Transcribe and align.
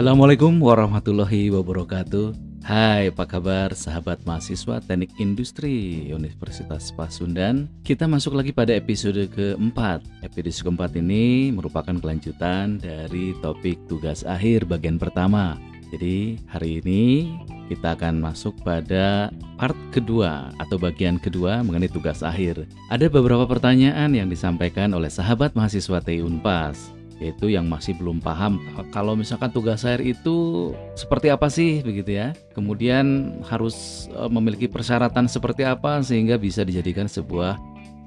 Assalamualaikum 0.00 0.64
warahmatullahi 0.64 1.52
wabarakatuh. 1.52 2.32
Hai, 2.64 3.12
apa 3.12 3.28
kabar 3.28 3.76
sahabat 3.76 4.24
mahasiswa 4.24 4.80
Teknik 4.80 5.12
Industri 5.20 6.08
Universitas 6.08 6.88
Pasundan? 6.88 7.68
Kita 7.84 8.08
masuk 8.08 8.32
lagi 8.32 8.48
pada 8.48 8.72
episode 8.72 9.28
keempat. 9.28 10.00
Episode 10.24 10.72
keempat 10.72 10.96
ini 10.96 11.52
merupakan 11.52 11.92
kelanjutan 11.92 12.80
dari 12.80 13.36
topik 13.44 13.76
tugas 13.92 14.24
akhir 14.24 14.64
bagian 14.64 14.96
pertama. 14.96 15.60
Jadi 15.92 16.40
hari 16.48 16.80
ini 16.80 17.36
kita 17.68 17.92
akan 17.92 18.24
masuk 18.24 18.56
pada 18.64 19.28
part 19.60 19.76
kedua 19.92 20.48
atau 20.56 20.80
bagian 20.80 21.20
kedua 21.20 21.60
mengenai 21.60 21.92
tugas 21.92 22.24
akhir. 22.24 22.64
Ada 22.88 23.12
beberapa 23.12 23.44
pertanyaan 23.44 24.16
yang 24.16 24.32
disampaikan 24.32 24.96
oleh 24.96 25.12
sahabat 25.12 25.52
mahasiswa 25.52 26.00
TI 26.00 26.24
Unpas 26.24 26.99
yaitu 27.20 27.52
yang 27.52 27.68
masih 27.68 27.92
belum 28.00 28.18
paham 28.18 28.56
kalau 28.90 29.12
misalkan 29.12 29.52
tugas 29.52 29.84
akhir 29.84 30.00
itu 30.00 30.72
seperti 30.96 31.28
apa 31.28 31.52
sih 31.52 31.84
begitu 31.84 32.16
ya. 32.16 32.32
Kemudian 32.56 33.38
harus 33.44 34.08
e, 34.10 34.24
memiliki 34.32 34.66
persyaratan 34.66 35.28
seperti 35.28 35.68
apa 35.68 36.00
sehingga 36.00 36.40
bisa 36.40 36.64
dijadikan 36.64 37.06
sebuah 37.06 37.60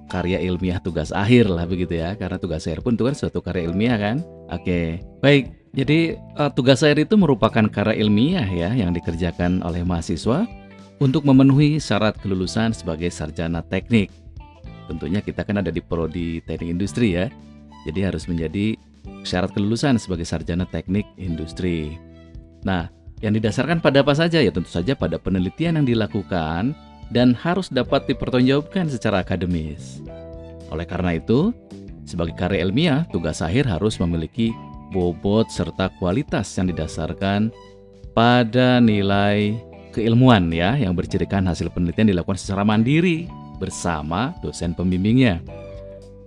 karya 0.10 0.42
ilmiah 0.42 0.82
tugas 0.82 1.14
akhir 1.14 1.46
lah 1.48 1.70
begitu 1.70 2.02
ya. 2.02 2.18
Karena 2.18 2.42
tugas 2.42 2.66
akhir 2.66 2.82
pun 2.82 2.98
itu 2.98 3.06
kan 3.06 3.16
suatu 3.16 3.40
karya 3.40 3.70
ilmiah 3.70 3.98
kan. 4.02 4.18
Oke. 4.50 5.06
Baik, 5.22 5.54
jadi 5.78 6.18
e, 6.18 6.44
tugas 6.58 6.82
akhir 6.82 7.06
itu 7.06 7.14
merupakan 7.14 7.70
karya 7.70 8.02
ilmiah 8.02 8.50
ya 8.50 8.74
yang 8.74 8.92
dikerjakan 8.92 9.62
oleh 9.62 9.86
mahasiswa 9.86 10.50
untuk 10.98 11.22
memenuhi 11.22 11.78
syarat 11.78 12.18
kelulusan 12.18 12.74
sebagai 12.74 13.14
sarjana 13.14 13.62
teknik. 13.62 14.10
Tentunya 14.90 15.22
kita 15.22 15.46
kan 15.46 15.62
ada 15.62 15.70
di 15.70 15.80
prodi 15.80 16.42
teknik 16.44 16.82
industri 16.82 17.14
ya. 17.14 17.30
Jadi 17.84 18.00
harus 18.00 18.26
menjadi 18.32 18.80
syarat 19.24 19.52
kelulusan 19.56 20.00
sebagai 20.00 20.28
sarjana 20.28 20.68
teknik 20.68 21.08
industri. 21.20 21.96
Nah, 22.64 22.88
yang 23.24 23.36
didasarkan 23.36 23.80
pada 23.80 24.04
apa 24.04 24.12
saja? 24.16 24.44
Ya 24.44 24.52
tentu 24.52 24.68
saja 24.68 24.96
pada 24.96 25.16
penelitian 25.16 25.80
yang 25.80 25.88
dilakukan 25.88 26.76
dan 27.12 27.32
harus 27.36 27.72
dapat 27.72 28.04
dipertanggungjawabkan 28.12 28.92
secara 28.92 29.24
akademis. 29.24 30.04
Oleh 30.72 30.84
karena 30.84 31.16
itu, 31.16 31.56
sebagai 32.04 32.36
karya 32.36 32.68
ilmiah, 32.68 33.08
tugas 33.12 33.40
akhir 33.40 33.70
harus 33.70 33.96
memiliki 34.02 34.52
bobot 34.92 35.48
serta 35.48 35.88
kualitas 35.98 36.52
yang 36.60 36.70
didasarkan 36.70 37.50
pada 38.14 38.78
nilai 38.84 39.58
keilmuan 39.94 40.50
ya 40.50 40.78
yang 40.78 40.94
bercirikan 40.94 41.46
hasil 41.46 41.70
penelitian 41.70 42.10
dilakukan 42.10 42.38
secara 42.38 42.66
mandiri 42.66 43.30
bersama 43.58 44.34
dosen 44.42 44.76
pembimbingnya. 44.76 45.40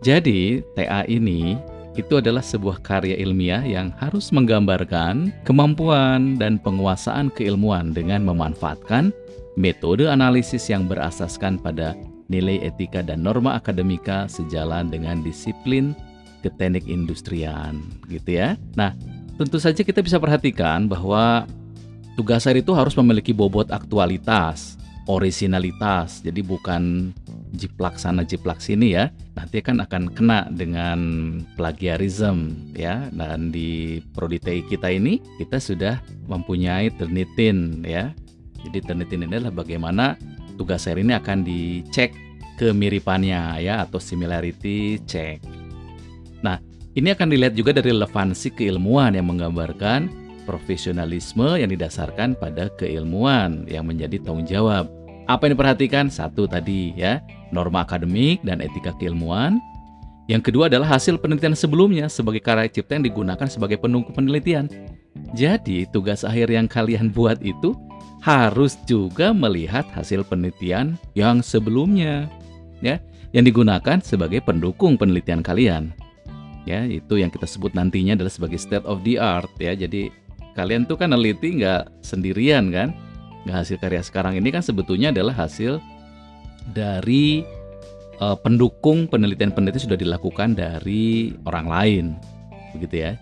Jadi, 0.01 0.63
TA 0.79 1.03
ini 1.11 1.59
itu 2.01 2.21
adalah 2.21 2.45
sebuah 2.45 2.85
karya 2.85 3.17
ilmiah 3.19 3.65
yang 3.65 3.93
harus 4.01 4.29
menggambarkan 4.33 5.33
kemampuan 5.49 6.37
dan 6.37 6.61
penguasaan 6.61 7.33
keilmuan 7.33 7.97
dengan 7.97 8.25
memanfaatkan 8.25 9.11
metode 9.57 10.07
analisis 10.07 10.69
yang 10.69 10.85
berasaskan 10.85 11.57
pada 11.57 11.97
nilai 12.29 12.61
etika 12.63 13.01
dan 13.01 13.25
norma 13.25 13.57
akademika 13.57 14.29
sejalan 14.29 14.93
dengan 14.93 15.25
disiplin 15.25 15.97
keteknik 16.45 16.87
industrian 16.87 17.81
gitu 18.13 18.39
ya. 18.39 18.55
Nah, 18.77 18.93
tentu 19.41 19.57
saja 19.59 19.81
kita 19.83 20.05
bisa 20.05 20.21
perhatikan 20.21 20.87
bahwa 20.87 21.49
tugas 22.15 22.47
akhir 22.47 22.63
itu 22.63 22.73
harus 22.77 22.95
memiliki 22.95 23.33
bobot 23.35 23.73
aktualitas, 23.73 24.77
originalitas. 25.07 26.23
Jadi 26.23 26.43
bukan 26.43 27.15
jiplak 27.55 27.97
sana 27.97 28.27
jiplak 28.27 28.59
sini 28.59 28.95
ya. 28.95 29.11
Nanti 29.39 29.63
kan 29.63 29.81
akan 29.81 30.13
kena 30.13 30.51
dengan 30.53 31.01
plagiarism 31.55 32.55
ya. 32.75 33.09
Dan 33.15 33.51
di 33.55 34.03
prodi 34.15 34.43
TI 34.43 34.67
kita 34.67 34.91
ini 34.93 35.23
kita 35.41 35.63
sudah 35.63 36.03
mempunyai 36.27 36.93
Turnitin 36.95 37.87
ya. 37.87 38.13
Jadi 38.67 38.79
Turnitin 38.83 39.25
ini 39.25 39.39
adalah 39.39 39.55
bagaimana 39.55 40.19
tugas 40.59 40.89
seri 40.89 41.07
ini 41.07 41.15
akan 41.15 41.47
dicek 41.47 42.11
kemiripannya 42.57 43.63
ya 43.63 43.85
atau 43.85 44.01
similarity 44.01 44.99
check. 45.05 45.39
Nah 46.43 46.59
ini 46.97 47.13
akan 47.13 47.29
dilihat 47.29 47.55
juga 47.55 47.77
dari 47.77 47.93
relevansi 47.93 48.57
keilmuan 48.57 49.13
yang 49.13 49.29
menggambarkan 49.29 50.09
profesionalisme 50.49 51.61
yang 51.61 51.69
didasarkan 51.69 52.39
pada 52.41 52.73
keilmuan 52.81 53.69
yang 53.69 53.85
menjadi 53.85 54.23
tanggung 54.23 54.49
jawab 54.49 54.89
apa 55.27 55.47
yang 55.47 55.59
diperhatikan? 55.59 56.07
Satu 56.11 56.47
tadi 56.47 56.95
ya, 56.95 57.23
norma 57.51 57.83
akademik 57.83 58.43
dan 58.47 58.63
etika 58.63 58.95
keilmuan. 58.99 59.59
Yang 60.27 60.51
kedua 60.51 60.67
adalah 60.67 60.99
hasil 60.99 61.23
penelitian 61.23 61.55
sebelumnya 61.55 62.11
sebagai 62.11 62.43
karya 62.43 62.67
cipta 62.67 62.99
yang 62.99 63.07
digunakan 63.07 63.47
sebagai 63.47 63.79
penunggu 63.79 64.11
penelitian. 64.11 64.67
Jadi, 65.39 65.87
tugas 65.95 66.27
akhir 66.27 66.51
yang 66.51 66.67
kalian 66.67 67.15
buat 67.15 67.39
itu 67.47 67.75
harus 68.27 68.75
juga 68.91 69.31
melihat 69.31 69.87
hasil 69.95 70.27
penelitian 70.27 70.99
yang 71.15 71.39
sebelumnya 71.47 72.27
ya, 72.83 72.99
yang 73.31 73.47
digunakan 73.47 74.03
sebagai 74.03 74.43
pendukung 74.43 74.99
penelitian 74.99 75.47
kalian. 75.47 75.95
Ya, 76.67 76.83
itu 76.83 77.23
yang 77.23 77.31
kita 77.31 77.47
sebut 77.47 77.71
nantinya 77.79 78.19
adalah 78.19 78.35
sebagai 78.35 78.59
state 78.59 78.83
of 78.83 79.07
the 79.07 79.23
art 79.23 79.51
ya. 79.63 79.79
Jadi, 79.79 80.11
kalian 80.59 80.91
tuh 80.91 80.99
kan 80.99 81.15
neliti 81.15 81.63
nggak 81.63 82.03
sendirian 82.03 82.75
kan? 82.75 82.91
Nggak 83.47 83.57
hasil 83.63 83.77
karya 83.79 84.03
sekarang 84.03 84.35
ini 84.35 84.51
kan 84.51 84.61
sebetulnya 84.61 85.15
adalah 85.15 85.47
hasil 85.47 85.79
dari 86.75 87.47
uh, 88.19 88.35
pendukung 88.35 89.07
penelitian-penelitian 89.07 89.87
sudah 89.87 89.99
dilakukan 89.99 90.59
dari 90.59 91.31
orang 91.47 91.67
lain, 91.71 92.05
begitu 92.75 93.07
ya. 93.07 93.13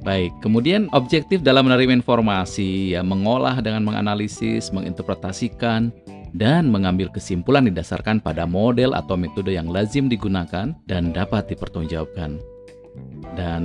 Baik, 0.00 0.32
kemudian 0.40 0.88
objektif 0.96 1.44
dalam 1.44 1.68
menerima 1.68 2.00
informasi 2.00 2.96
ya 2.96 3.04
mengolah 3.04 3.60
dengan 3.60 3.84
menganalisis, 3.84 4.72
menginterpretasikan 4.72 5.92
dan 6.32 6.72
mengambil 6.72 7.12
kesimpulan 7.12 7.68
didasarkan 7.68 8.22
pada 8.24 8.48
model 8.48 8.96
atau 8.96 9.20
metode 9.20 9.52
yang 9.52 9.68
lazim 9.68 10.08
digunakan 10.08 10.72
dan 10.88 11.12
dapat 11.12 11.52
dipertanggungjawabkan. 11.52 12.40
Dan 13.36 13.62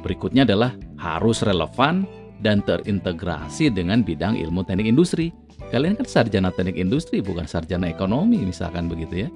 berikutnya 0.00 0.48
adalah 0.48 0.72
harus 0.96 1.44
relevan 1.44 2.08
dan 2.40 2.60
terintegrasi 2.64 3.72
dengan 3.72 4.04
bidang 4.04 4.36
ilmu 4.36 4.64
teknik 4.64 4.88
industri. 4.88 5.32
Kalian 5.72 5.96
kan 5.96 6.06
sarjana 6.06 6.52
teknik 6.52 6.76
industri 6.76 7.24
bukan 7.24 7.48
sarjana 7.48 7.88
ekonomi 7.88 8.40
misalkan 8.44 8.86
begitu 8.86 9.26
ya. 9.26 9.28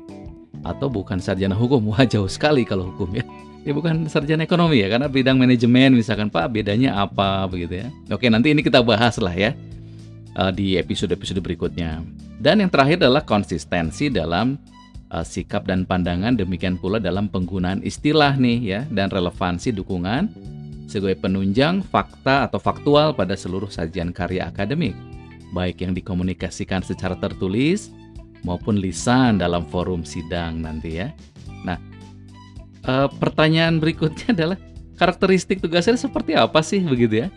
Atau 0.62 0.92
bukan 0.92 1.18
sarjana 1.18 1.56
hukum. 1.56 1.80
Wah 1.90 2.04
jauh 2.04 2.28
sekali 2.28 2.68
kalau 2.68 2.92
hukum 2.92 3.16
ya. 3.16 3.24
Ya 3.60 3.76
bukan 3.76 4.08
sarjana 4.08 4.48
ekonomi 4.48 4.80
ya 4.80 4.88
karena 4.88 5.04
bidang 5.04 5.36
manajemen 5.36 5.92
misalkan 5.92 6.32
Pak 6.32 6.48
bedanya 6.48 6.96
apa 6.96 7.44
begitu 7.44 7.84
ya. 7.84 7.92
Oke 8.08 8.32
nanti 8.32 8.56
ini 8.56 8.64
kita 8.64 8.80
bahas 8.80 9.20
lah 9.20 9.36
ya 9.36 9.52
uh, 10.36 10.48
di 10.48 10.80
episode-episode 10.80 11.44
berikutnya. 11.44 12.00
Dan 12.40 12.64
yang 12.64 12.72
terakhir 12.72 13.04
adalah 13.04 13.20
konsistensi 13.20 14.08
dalam 14.08 14.56
uh, 15.12 15.20
sikap 15.26 15.68
dan 15.68 15.84
pandangan 15.84 16.40
demikian 16.40 16.80
pula 16.80 16.96
dalam 16.96 17.28
penggunaan 17.28 17.84
istilah 17.84 18.32
nih 18.40 18.58
ya 18.64 18.80
dan 18.88 19.12
relevansi 19.12 19.76
dukungan 19.76 20.30
sebagai 20.90 21.22
penunjang 21.22 21.86
fakta 21.86 22.50
atau 22.50 22.58
faktual 22.58 23.14
pada 23.14 23.38
seluruh 23.38 23.70
sajian 23.70 24.10
karya 24.10 24.50
akademik, 24.50 24.98
baik 25.54 25.86
yang 25.86 25.94
dikomunikasikan 25.94 26.82
secara 26.82 27.14
tertulis 27.14 27.94
maupun 28.42 28.82
lisan 28.82 29.38
dalam 29.38 29.62
forum 29.70 30.02
sidang 30.02 30.58
nanti 30.58 30.98
ya. 30.98 31.14
Nah, 31.62 31.78
e, 32.82 32.92
pertanyaan 33.22 33.78
berikutnya 33.78 34.32
adalah 34.36 34.58
karakteristik 34.98 35.62
tugasnya 35.62 35.96
seperti 35.96 36.34
apa 36.34 36.60
sih 36.60 36.82
begitu 36.82 37.24
ya? 37.24 37.28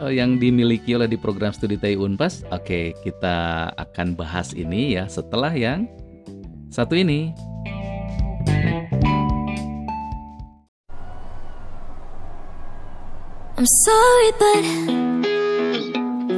E, 0.00 0.16
yang 0.16 0.40
dimiliki 0.40 0.96
oleh 0.96 1.06
di 1.06 1.20
program 1.20 1.52
studi 1.52 1.76
TI 1.76 2.00
Unpas. 2.00 2.42
Oke, 2.48 2.96
kita 3.04 3.70
akan 3.76 4.16
bahas 4.16 4.56
ini 4.56 4.96
ya 4.96 5.04
setelah 5.10 5.52
yang 5.52 5.84
satu 6.72 6.96
ini. 6.98 7.30
I'm 13.56 13.66
sorry, 13.66 14.32
but 14.42 14.62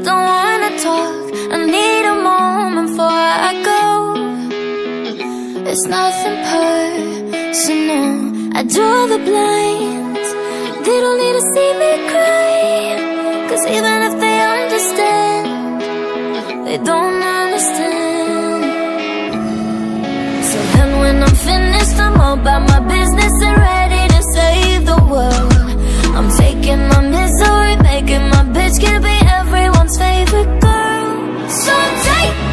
don't 0.05 0.25
wanna 0.33 0.71
talk. 0.85 1.17
I 1.51 1.57
need 1.65 2.05
a 2.05 2.17
moment 2.29 2.91
before 2.91 3.09
I 3.49 3.53
go. 3.71 3.83
It's 5.65 5.87
nothing 5.87 6.37
personal. 6.53 8.11
I 8.55 8.63
draw 8.65 9.07
the 9.07 9.19
blinds. 9.29 10.29
They 10.85 10.99
don't 11.05 11.19
need 11.23 11.35
to 11.41 11.45
see 11.55 11.71
me 11.81 11.93
cry. 12.13 13.01
Cause 13.49 13.65
even 13.65 13.97
if 14.09 14.15
they 14.21 14.39
understand, 14.61 15.47
they 16.67 16.77
don't 16.77 17.23
understand. 17.41 18.63
So 20.51 20.59
then 20.75 20.91
when 21.01 21.23
I'm 21.23 21.35
finished, 21.35 21.97
I'm 21.99 22.21
all 22.21 22.35
about 22.39 22.63
my 22.69 22.81
business 22.81 23.33
and 23.41 23.57
ready 23.57 24.03
to 24.15 24.21
save 24.35 24.85
the 24.85 25.01
world. 25.11 25.57
I'm 26.15 26.31
taking 26.67 26.89
my 26.89 27.01
misery, 27.01 27.77
making 27.77 28.29
my 28.29 28.43
bitch 28.55 28.81
can 28.81 29.01
be 29.01 29.17
everyone's 29.39 29.97
favorite 29.97 30.61
girl. 30.61 31.49
So 31.49 31.73
take 32.03 32.46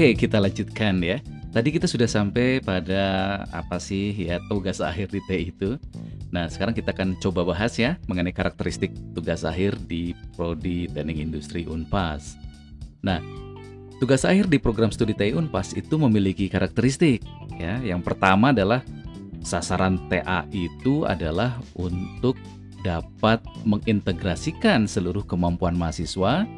Oke, 0.00 0.16
kita 0.16 0.40
lanjutkan 0.40 0.96
ya. 1.04 1.20
Tadi 1.52 1.76
kita 1.76 1.84
sudah 1.84 2.08
sampai 2.08 2.64
pada 2.64 3.36
apa 3.52 3.76
sih 3.76 4.16
ya 4.16 4.40
tugas 4.48 4.80
akhir 4.80 5.12
di 5.12 5.20
T 5.28 5.52
itu. 5.52 5.76
Nah, 6.32 6.48
sekarang 6.48 6.72
kita 6.72 6.96
akan 6.96 7.20
coba 7.20 7.44
bahas 7.44 7.76
ya 7.76 8.00
mengenai 8.08 8.32
karakteristik 8.32 8.96
tugas 9.12 9.44
akhir 9.44 9.76
di 9.84 10.16
Prodi 10.32 10.88
Teknik 10.88 11.20
Industri 11.20 11.68
Unpas. 11.68 12.40
Nah, 13.04 13.20
tugas 14.00 14.24
akhir 14.24 14.48
di 14.48 14.56
program 14.56 14.88
studi 14.88 15.12
TI 15.12 15.36
Unpas 15.36 15.76
itu 15.76 16.00
memiliki 16.00 16.48
karakteristik 16.48 17.20
ya. 17.60 17.76
Yang 17.84 18.00
pertama 18.08 18.56
adalah 18.56 18.80
sasaran 19.44 20.00
TA 20.08 20.48
itu 20.48 21.04
adalah 21.04 21.60
untuk 21.76 22.40
dapat 22.80 23.44
mengintegrasikan 23.68 24.88
seluruh 24.88 25.28
kemampuan 25.28 25.76
mahasiswa 25.76 26.48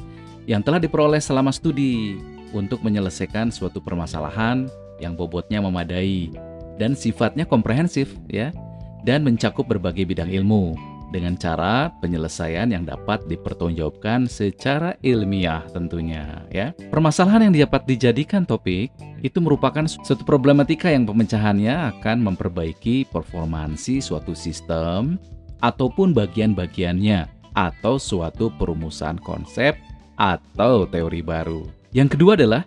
yang 0.46 0.62
telah 0.62 0.78
diperoleh 0.78 1.18
selama 1.18 1.50
studi 1.50 2.22
untuk 2.52 2.84
menyelesaikan 2.84 3.50
suatu 3.50 3.82
permasalahan 3.82 4.68
yang 5.00 5.18
bobotnya 5.18 5.58
memadai 5.58 6.30
dan 6.78 6.94
sifatnya 6.96 7.44
komprehensif 7.44 8.14
ya 8.30 8.54
dan 9.02 9.26
mencakup 9.26 9.66
berbagai 9.66 10.06
bidang 10.06 10.30
ilmu 10.30 10.78
dengan 11.12 11.36
cara 11.36 11.92
penyelesaian 12.00 12.72
yang 12.72 12.88
dapat 12.88 13.20
dipertanggungjawabkan 13.28 14.24
secara 14.24 14.96
ilmiah 15.04 15.60
tentunya 15.70 16.40
ya. 16.48 16.72
Permasalahan 16.88 17.52
yang 17.52 17.68
dapat 17.68 17.84
dijadikan 17.84 18.48
topik 18.48 18.88
itu 19.20 19.38
merupakan 19.38 19.84
suatu 19.84 20.24
problematika 20.24 20.88
yang 20.88 21.04
pemecahannya 21.04 21.92
akan 21.92 22.32
memperbaiki 22.32 23.12
performansi 23.12 24.00
suatu 24.00 24.32
sistem 24.32 25.20
ataupun 25.60 26.16
bagian-bagiannya 26.16 27.28
atau 27.52 28.00
suatu 28.00 28.48
perumusan 28.56 29.20
konsep 29.20 29.76
atau 30.16 30.88
teori 30.88 31.20
baru. 31.20 31.81
Yang 31.92 32.16
kedua 32.16 32.40
adalah 32.40 32.64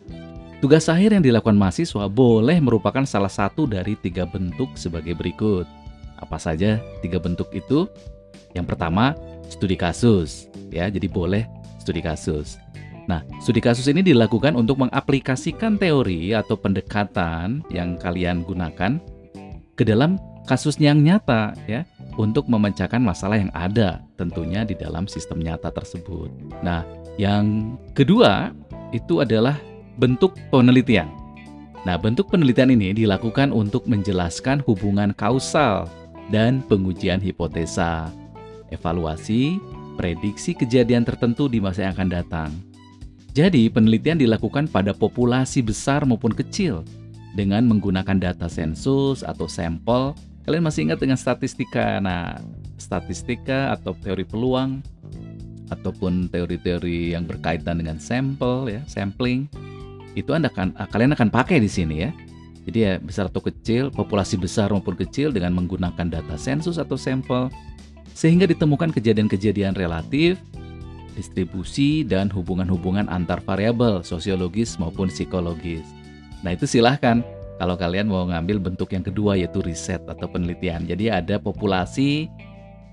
tugas 0.61 0.85
akhir 0.85 1.17
yang 1.17 1.25
dilakukan 1.25 1.57
mahasiswa 1.57 2.05
boleh 2.05 2.61
merupakan 2.61 3.01
salah 3.09 3.29
satu 3.29 3.65
dari 3.65 3.97
tiga 3.97 4.29
bentuk 4.29 4.77
sebagai 4.77 5.17
berikut. 5.17 5.65
Apa 6.21 6.37
saja 6.37 6.77
tiga 7.01 7.17
bentuk 7.17 7.49
itu? 7.49 7.89
Yang 8.53 8.65
pertama, 8.71 9.17
studi 9.49 9.73
kasus, 9.73 10.45
ya. 10.69 10.87
Jadi 10.93 11.09
boleh 11.09 11.43
studi 11.81 12.05
kasus. 12.05 12.61
Nah, 13.09 13.25
studi 13.41 13.61
kasus 13.61 13.89
ini 13.89 14.05
dilakukan 14.05 14.53
untuk 14.53 14.85
mengaplikasikan 14.85 15.77
teori 15.81 16.33
atau 16.37 16.53
pendekatan 16.57 17.65
yang 17.73 17.97
kalian 17.97 18.45
gunakan 18.45 19.01
ke 19.73 19.83
dalam 19.83 20.21
kasus 20.45 20.77
yang 20.77 21.01
nyata, 21.01 21.57
ya, 21.65 21.81
untuk 22.15 22.45
memecahkan 22.45 23.01
masalah 23.01 23.41
yang 23.41 23.51
ada 23.57 24.05
tentunya 24.15 24.61
di 24.63 24.77
dalam 24.77 25.09
sistem 25.09 25.41
nyata 25.41 25.73
tersebut. 25.73 26.29
Nah, 26.63 26.85
yang 27.19 27.75
kedua 27.95 28.55
itu 28.95 29.19
adalah 29.19 29.59
bentuk 29.99 30.39
penelitian. 30.47 31.11
Nah, 31.83 31.99
bentuk 31.99 32.31
penelitian 32.31 32.73
ini 32.73 32.95
dilakukan 32.95 33.51
untuk 33.51 33.85
menjelaskan 33.85 34.63
hubungan 34.65 35.13
kausal 35.13 35.85
dan 36.33 36.65
pengujian 36.65 37.21
hipotesa, 37.21 38.09
evaluasi, 38.73 39.61
prediksi 39.93 40.57
kejadian 40.57 41.05
tertentu 41.05 41.45
di 41.45 41.61
masa 41.61 41.85
yang 41.85 41.93
akan 41.93 42.09
datang. 42.09 42.49
Jadi, 43.35 43.69
penelitian 43.69 44.17
dilakukan 44.17 44.65
pada 44.71 44.95
populasi 44.95 45.61
besar 45.61 46.07
maupun 46.07 46.33
kecil 46.33 46.81
dengan 47.37 47.67
menggunakan 47.67 48.17
data 48.17 48.47
sensus 48.47 49.21
atau 49.21 49.45
sampel. 49.45 50.15
Kalian 50.47 50.65
masih 50.65 50.89
ingat 50.89 51.03
dengan 51.03 51.19
statistika? 51.19 51.99
Nah, 51.99 52.39
statistika 52.79 53.75
atau 53.75 53.93
teori 53.99 54.23
peluang 54.23 54.79
ataupun 55.73 56.29
teori-teori 56.29 57.15
yang 57.17 57.25
berkaitan 57.25 57.81
dengan 57.81 57.97
sampel 57.97 58.69
ya, 58.69 58.81
sampling 58.85 59.49
itu 60.15 60.31
Anda 60.31 60.47
akan 60.49 60.77
kalian 60.89 61.11
akan 61.13 61.29
pakai 61.29 61.59
di 61.59 61.69
sini 61.69 62.07
ya. 62.07 62.11
Jadi 62.65 62.77
ya 62.81 62.93
besar 62.97 63.29
atau 63.29 63.45
kecil, 63.45 63.93
populasi 63.93 64.41
besar 64.41 64.73
maupun 64.73 64.97
kecil 64.97 65.29
dengan 65.29 65.53
menggunakan 65.53 66.09
data 66.09 66.33
sensus 66.33 66.81
atau 66.81 66.97
sampel 66.97 67.53
sehingga 68.17 68.49
ditemukan 68.49 68.89
kejadian-kejadian 68.95 69.77
relatif, 69.77 70.41
distribusi 71.13 72.01
dan 72.01 72.31
hubungan-hubungan 72.33 73.05
antar 73.11 73.43
variabel 73.43 74.01
sosiologis 74.01 74.81
maupun 74.81 75.13
psikologis. 75.13 75.85
Nah, 76.41 76.57
itu 76.57 76.65
silahkan 76.65 77.21
kalau 77.55 77.79
kalian 77.79 78.11
mau 78.11 78.27
ngambil 78.27 78.71
bentuk 78.71 78.91
yang 78.91 79.03
kedua 79.03 79.39
yaitu 79.39 79.63
riset 79.63 80.03
atau 80.09 80.27
penelitian. 80.27 80.83
Jadi 80.89 81.11
ada 81.11 81.39
populasi 81.39 82.27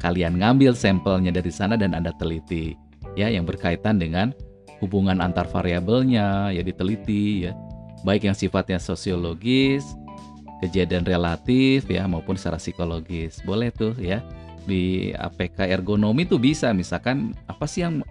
kalian 0.02 0.42
ngambil 0.42 0.74
sampelnya 0.74 1.30
dari 1.30 1.54
sana 1.54 1.78
dan 1.78 1.94
Anda 1.94 2.10
teliti 2.18 2.74
ya 3.14 3.30
yang 3.30 3.46
berkaitan 3.46 4.02
dengan 4.02 4.34
hubungan 4.82 5.22
antar 5.22 5.46
variabelnya 5.46 6.50
ya 6.50 6.62
diteliti 6.66 7.46
ya. 7.46 7.54
Baik 8.02 8.26
yang 8.26 8.34
sifatnya 8.34 8.82
sosiologis 8.82 9.86
kejadian 10.58 11.06
relatif 11.06 11.86
ya 11.86 12.02
maupun 12.10 12.34
secara 12.34 12.58
psikologis. 12.58 13.38
Boleh 13.46 13.70
tuh 13.70 13.94
ya 13.94 14.18
di 14.66 15.14
APK 15.14 15.70
ergonomi 15.70 16.26
tuh 16.26 16.42
bisa 16.42 16.74
misalkan 16.74 17.30
apa 17.46 17.66
sih 17.70 17.86
yang 17.86 18.02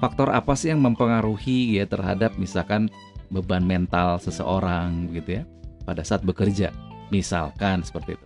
faktor 0.00 0.32
apa 0.32 0.56
sih 0.56 0.72
yang 0.72 0.80
mempengaruhi 0.80 1.76
ya 1.76 1.84
terhadap 1.84 2.32
misalkan 2.40 2.88
beban 3.28 3.64
mental 3.64 4.16
seseorang 4.16 5.12
gitu 5.12 5.40
ya 5.40 5.42
pada 5.84 6.00
saat 6.00 6.24
bekerja. 6.24 6.72
Misalkan 7.12 7.84
seperti 7.84 8.16
itu 8.16 8.23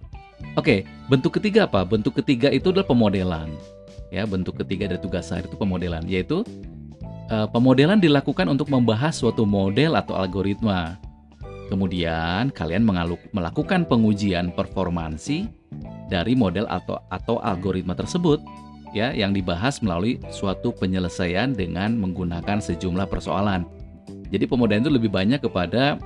Oke, 0.58 0.82
bentuk 1.06 1.38
ketiga 1.38 1.70
apa? 1.70 1.86
Bentuk 1.86 2.18
ketiga 2.18 2.50
itu 2.50 2.74
adalah 2.74 2.86
pemodelan. 2.86 3.50
Ya, 4.08 4.24
bentuk 4.24 4.58
ketiga 4.64 4.88
dari 4.88 5.00
tugas 5.02 5.28
akhir 5.28 5.52
itu 5.52 5.56
pemodelan, 5.60 6.02
yaitu 6.08 6.42
eh, 7.28 7.48
pemodelan 7.52 8.00
dilakukan 8.00 8.48
untuk 8.48 8.72
membahas 8.72 9.14
suatu 9.14 9.44
model 9.44 9.94
atau 9.94 10.16
algoritma. 10.16 10.96
Kemudian 11.68 12.48
kalian 12.56 12.82
mengalu- 12.82 13.20
melakukan 13.36 13.84
pengujian 13.84 14.50
performansi 14.56 15.44
dari 16.08 16.32
model 16.32 16.64
atau 16.64 16.96
atau 17.12 17.36
algoritma 17.44 17.92
tersebut 17.92 18.40
ya 18.96 19.12
yang 19.12 19.36
dibahas 19.36 19.84
melalui 19.84 20.16
suatu 20.32 20.72
penyelesaian 20.72 21.52
dengan 21.52 21.92
menggunakan 22.00 22.58
sejumlah 22.64 23.04
persoalan. 23.12 23.68
Jadi 24.32 24.44
pemodelan 24.48 24.84
itu 24.84 24.92
lebih 24.92 25.12
banyak 25.12 25.44
kepada 25.44 26.00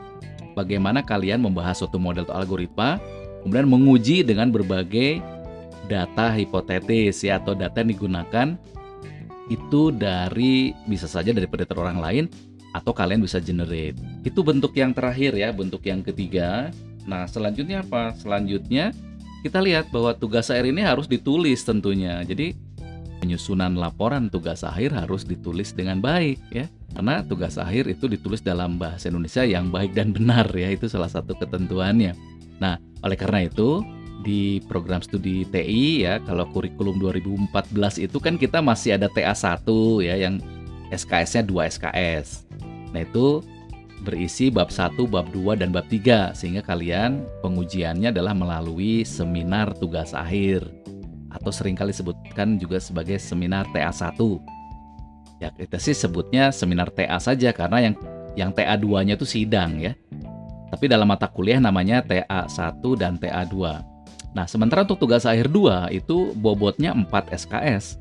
bagaimana 0.59 1.03
kalian 1.03 1.43
membahas 1.43 1.83
suatu 1.83 1.99
model 1.99 2.27
atau 2.27 2.39
algoritma, 2.39 2.99
kemudian 3.43 3.69
menguji 3.69 4.23
dengan 4.23 4.49
berbagai 4.49 5.21
data 5.91 6.33
hipotetis 6.33 7.27
ya 7.27 7.43
atau 7.43 7.53
data 7.53 7.83
yang 7.83 7.91
digunakan 7.93 8.49
itu 9.51 9.93
dari 9.93 10.73
bisa 10.87 11.11
saja 11.11 11.35
dari 11.35 11.45
predator 11.51 11.83
orang 11.83 11.99
lain 11.99 12.25
atau 12.73 12.97
kalian 12.97 13.21
bisa 13.21 13.37
generate. 13.43 14.01
Itu 14.25 14.41
bentuk 14.41 14.73
yang 14.73 14.97
terakhir 14.97 15.37
ya, 15.37 15.53
bentuk 15.53 15.85
yang 15.85 16.01
ketiga. 16.01 16.73
Nah, 17.05 17.29
selanjutnya 17.29 17.85
apa? 17.85 18.17
Selanjutnya 18.17 18.97
kita 19.45 19.61
lihat 19.61 19.93
bahwa 19.93 20.17
tugas 20.17 20.49
akhir 20.49 20.73
ini 20.73 20.81
harus 20.81 21.05
ditulis 21.05 21.61
tentunya. 21.67 22.25
Jadi 22.25 22.57
penyusunan 23.21 23.77
laporan 23.77 24.33
tugas 24.33 24.65
akhir 24.65 24.97
harus 24.97 25.29
ditulis 25.29 25.77
dengan 25.77 26.01
baik 26.01 26.41
ya. 26.49 26.67
Karena 26.97 27.21
tugas 27.25 27.61
akhir 27.61 27.89
itu 27.93 28.09
ditulis 28.09 28.41
dalam 28.41 28.81
bahasa 28.81 29.13
Indonesia 29.13 29.45
yang 29.45 29.69
baik 29.69 29.93
dan 29.93 30.17
benar 30.17 30.49
ya, 30.57 30.73
itu 30.73 30.89
salah 30.89 31.13
satu 31.13 31.37
ketentuannya. 31.37 32.17
Nah, 32.57 32.81
oleh 33.03 33.19
karena 33.19 33.47
itu 33.47 33.83
di 34.23 34.63
program 34.71 35.03
studi 35.03 35.43
TI 35.51 36.07
ya 36.07 36.23
kalau 36.23 36.47
kurikulum 36.55 37.03
2014 37.03 38.07
itu 38.07 38.19
kan 38.23 38.39
kita 38.39 38.63
masih 38.63 38.95
ada 38.95 39.11
TA1 39.11 39.67
ya 40.07 40.15
yang 40.15 40.39
SKS-nya 40.95 41.43
2 41.43 41.73
SKS. 41.73 42.47
Nah, 42.93 43.03
itu 43.03 43.43
berisi 44.07 44.51
bab 44.51 44.71
1, 44.71 44.95
bab 45.09 45.27
2 45.35 45.59
dan 45.59 45.75
bab 45.75 45.89
3 45.91 46.37
sehingga 46.37 46.63
kalian 46.63 47.25
pengujiannya 47.41 48.15
adalah 48.15 48.37
melalui 48.37 49.03
seminar 49.03 49.73
tugas 49.79 50.13
akhir 50.15 50.67
atau 51.33 51.49
sering 51.49 51.73
kali 51.73 51.97
disebutkan 51.97 52.61
juga 52.61 52.77
sebagai 52.79 53.17
seminar 53.17 53.65
TA1. 53.73 54.21
Ya, 55.41 55.51
kita 55.51 55.81
sih 55.81 55.97
sebutnya 55.97 56.55
seminar 56.55 56.93
TA 56.95 57.19
saja 57.19 57.51
karena 57.51 57.91
yang 57.91 57.95
yang 58.39 58.51
TA2-nya 58.55 59.19
itu 59.19 59.27
sidang 59.27 59.81
ya. 59.83 59.97
Tapi 60.73 60.88
dalam 60.88 61.05
mata 61.05 61.29
kuliah 61.29 61.61
namanya 61.61 62.00
TA1 62.00 62.81
dan 62.97 63.21
TA2. 63.21 63.57
Nah, 64.33 64.49
sementara 64.49 64.88
untuk 64.88 65.05
tugas 65.05 65.29
akhir 65.29 65.52
2 65.52 65.93
itu 65.93 66.33
bobotnya 66.33 66.97
4 66.97 67.29
SKS. 67.29 68.00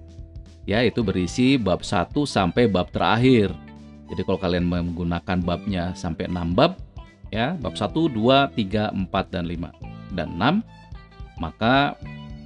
Ya, 0.64 0.80
itu 0.80 1.04
berisi 1.04 1.60
bab 1.60 1.84
1 1.84 2.24
sampai 2.24 2.72
bab 2.72 2.88
terakhir. 2.88 3.52
Jadi 4.08 4.22
kalau 4.24 4.40
kalian 4.40 4.64
menggunakan 4.72 5.44
babnya 5.44 5.92
sampai 5.92 6.32
6 6.32 6.56
bab, 6.56 6.80
ya, 7.28 7.60
bab 7.60 7.76
1, 7.76 8.08
2, 8.08 8.48
3, 8.56 8.96
4 8.96 9.28
dan 9.28 9.44
5 9.44 9.72
dan 10.16 10.32
6, 10.40 10.64
maka 11.44 12.00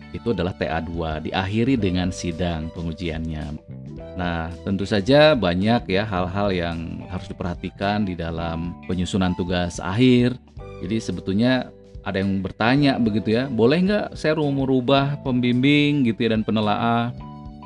itu 0.10 0.34
adalah 0.34 0.58
TA2 0.58 1.22
diakhiri 1.30 1.78
dengan 1.78 2.10
sidang 2.10 2.74
pengujiannya. 2.74 3.62
Nah, 4.16 4.48
tentu 4.64 4.88
saja 4.88 5.36
banyak 5.36 5.92
ya 5.92 6.08
hal-hal 6.08 6.48
yang 6.56 7.04
harus 7.12 7.28
diperhatikan 7.28 8.08
di 8.08 8.16
dalam 8.16 8.72
penyusunan 8.88 9.36
tugas 9.36 9.84
akhir. 9.84 10.40
Jadi 10.80 10.98
sebetulnya 11.04 11.68
ada 12.06 12.24
yang 12.24 12.40
bertanya 12.40 12.96
begitu 12.96 13.36
ya, 13.36 13.52
boleh 13.52 13.84
nggak 13.84 14.06
saya 14.16 14.40
merubah 14.40 15.20
pembimbing 15.20 16.08
gitu 16.08 16.30
ya 16.30 16.38
dan 16.38 16.48
penelaah? 16.48 17.12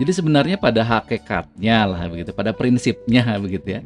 Jadi 0.01 0.11
sebenarnya 0.15 0.57
pada 0.57 0.81
hakikatnya 0.81 1.85
lah 1.85 2.07
begitu, 2.09 2.31
pada 2.33 2.49
prinsipnya 2.55 3.21
begitu 3.43 3.77
ya. 3.77 3.81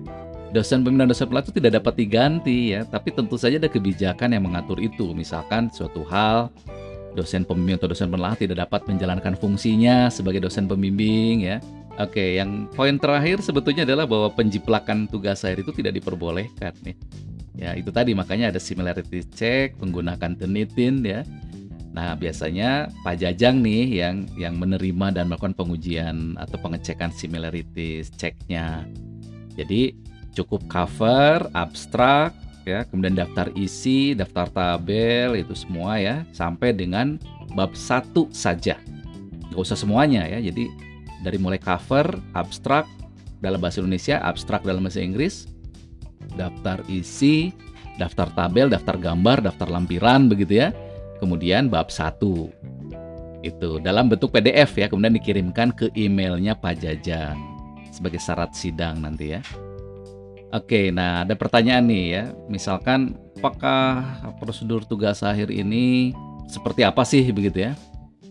Dosen 0.53 0.85
pembimbing 0.85 1.03
dan 1.03 1.09
dosen 1.11 1.25
penelaah 1.27 1.45
itu 1.49 1.55
tidak 1.57 1.71
dapat 1.83 1.93
diganti 1.99 2.77
ya, 2.77 2.85
tapi 2.87 3.09
tentu 3.11 3.35
saja 3.35 3.59
ada 3.59 3.67
kebijakan 3.67 4.37
yang 4.37 4.45
mengatur 4.45 4.77
itu. 4.79 5.11
Misalkan 5.11 5.67
suatu 5.73 6.05
hal 6.07 6.53
dosen 7.17 7.41
pembimbing 7.41 7.81
atau 7.81 7.89
dosen 7.89 8.13
penelaah 8.13 8.37
tidak 8.37 8.61
dapat 8.61 8.85
menjalankan 8.85 9.33
fungsinya 9.33 10.13
sebagai 10.13 10.45
dosen 10.45 10.69
pembimbing 10.69 11.49
ya. 11.49 11.57
Oke, 12.01 12.41
yang 12.41 12.65
poin 12.73 12.97
terakhir 12.97 13.45
sebetulnya 13.45 13.85
adalah 13.85 14.09
bahwa 14.09 14.33
penjiplakan 14.33 15.05
tugas 15.05 15.45
akhir 15.45 15.61
itu 15.61 15.71
tidak 15.77 16.01
diperbolehkan 16.01 16.73
nih. 16.81 16.97
Ya, 17.53 17.77
itu 17.77 17.93
tadi 17.93 18.17
makanya 18.17 18.49
ada 18.49 18.57
similarity 18.57 19.21
check 19.29 19.77
menggunakan 19.77 20.33
Turnitin 20.33 21.05
ya. 21.05 21.21
Nah, 21.93 22.17
biasanya 22.17 22.89
Pak 23.05 23.21
Jajang 23.21 23.61
nih 23.61 24.01
yang 24.01 24.25
yang 24.33 24.57
menerima 24.57 25.13
dan 25.13 25.29
melakukan 25.29 25.53
pengujian 25.53 26.33
atau 26.41 26.57
pengecekan 26.57 27.13
similarity 27.13 28.01
checknya. 28.17 28.89
Jadi 29.53 29.93
cukup 30.33 30.65
cover, 30.65 31.45
abstrak, 31.53 32.33
ya, 32.65 32.89
kemudian 32.89 33.13
daftar 33.13 33.53
isi, 33.53 34.17
daftar 34.17 34.49
tabel 34.49 35.37
itu 35.37 35.53
semua 35.53 36.01
ya, 36.01 36.25
sampai 36.33 36.73
dengan 36.73 37.21
bab 37.53 37.77
satu 37.77 38.25
saja. 38.33 38.81
Nggak 39.53 39.61
usah 39.61 39.77
semuanya 39.77 40.25
ya. 40.25 40.41
Jadi 40.41 40.73
dari 41.23 41.39
mulai 41.39 41.57
cover, 41.57 42.05
abstrak 42.35 42.85
dalam 43.39 43.63
bahasa 43.63 43.79
Indonesia, 43.79 44.19
abstrak 44.21 44.67
dalam 44.67 44.83
bahasa 44.83 44.99
Inggris, 44.99 45.47
daftar 46.35 46.83
isi, 46.91 47.55
daftar 47.97 48.29
tabel, 48.35 48.67
daftar 48.67 48.99
gambar, 48.99 49.43
daftar 49.43 49.67
lampiran 49.71 50.27
begitu 50.27 50.59
ya. 50.63 50.69
Kemudian 51.23 51.71
bab 51.71 51.87
1. 51.87 52.19
Itu 53.43 53.79
dalam 53.79 54.07
bentuk 54.11 54.31
PDF 54.35 54.75
ya, 54.75 54.87
kemudian 54.91 55.15
dikirimkan 55.15 55.71
ke 55.75 55.87
emailnya 55.95 56.55
Pak 56.55 56.83
Jajang 56.83 57.39
sebagai 57.91 58.19
syarat 58.19 58.51
sidang 58.55 59.03
nanti 59.03 59.35
ya. 59.35 59.41
Oke, 60.53 60.93
nah 60.93 61.25
ada 61.25 61.33
pertanyaan 61.33 61.85
nih 61.89 62.05
ya. 62.13 62.23
Misalkan 62.45 63.17
apakah 63.39 64.05
prosedur 64.37 64.85
tugas 64.85 65.25
akhir 65.25 65.49
ini 65.49 66.13
seperti 66.47 66.85
apa 66.85 67.01
sih 67.03 67.25
begitu 67.33 67.67
ya? 67.67 67.73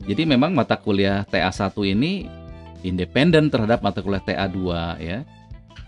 Jadi 0.02 0.26
memang 0.26 0.54
mata 0.54 0.75
kuliah 0.75 1.22
TA1 1.30 1.75
ini 1.87 2.26
independen 2.82 3.50
terhadap 3.50 3.82
mata 3.82 4.02
kuliah 4.02 4.22
TA2 4.22 4.58
ya. 5.02 5.22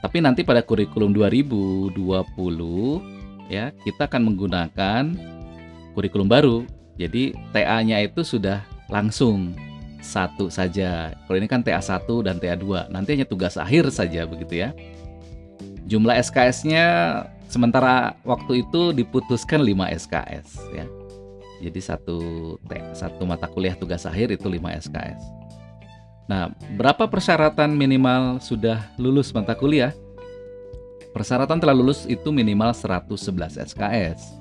Tapi 0.01 0.21
nanti 0.21 0.45
pada 0.45 0.61
kurikulum 0.61 1.17
2020 1.17 1.97
ya, 3.49 3.73
kita 3.85 4.05
akan 4.09 4.23
menggunakan 4.33 5.03
kurikulum 5.97 6.29
baru. 6.29 6.67
Jadi 6.95 7.35
TA-nya 7.51 7.99
itu 8.05 8.23
sudah 8.23 8.63
langsung 8.93 9.57
satu 10.05 10.53
saja. 10.53 11.17
Kalau 11.25 11.37
ini 11.41 11.49
kan 11.49 11.65
TA1 11.65 12.05
dan 12.21 12.37
TA2, 12.37 12.93
nanti 12.93 13.17
hanya 13.17 13.25
tugas 13.25 13.57
akhir 13.57 13.89
saja 13.89 14.29
begitu 14.29 14.61
ya. 14.61 14.77
Jumlah 15.89 16.21
SKS-nya 16.21 16.85
sementara 17.49 18.17
waktu 18.29 18.65
itu 18.65 18.93
diputuskan 18.93 19.65
5 19.65 19.89
SKS 20.05 20.49
ya. 20.77 20.85
Jadi 21.65 21.81
satu 21.81 22.19
satu 22.93 23.25
mata 23.25 23.49
kuliah 23.49 23.73
tugas 23.73 24.05
akhir 24.05 24.37
itu 24.37 24.47
5 24.53 24.61
SKS. 24.85 25.44
Nah, 26.25 26.53
berapa 26.81 27.05
persyaratan 27.05 27.77
minimal 27.77 28.41
sudah 28.41 28.81
lulus 28.97 29.29
mata 29.37 29.53
kuliah? 29.53 29.93
Persyaratan 31.13 31.61
telah 31.61 31.77
lulus 31.77 32.09
itu 32.09 32.33
minimal 32.33 32.73
111 32.75 33.61
SKS. 33.61 34.41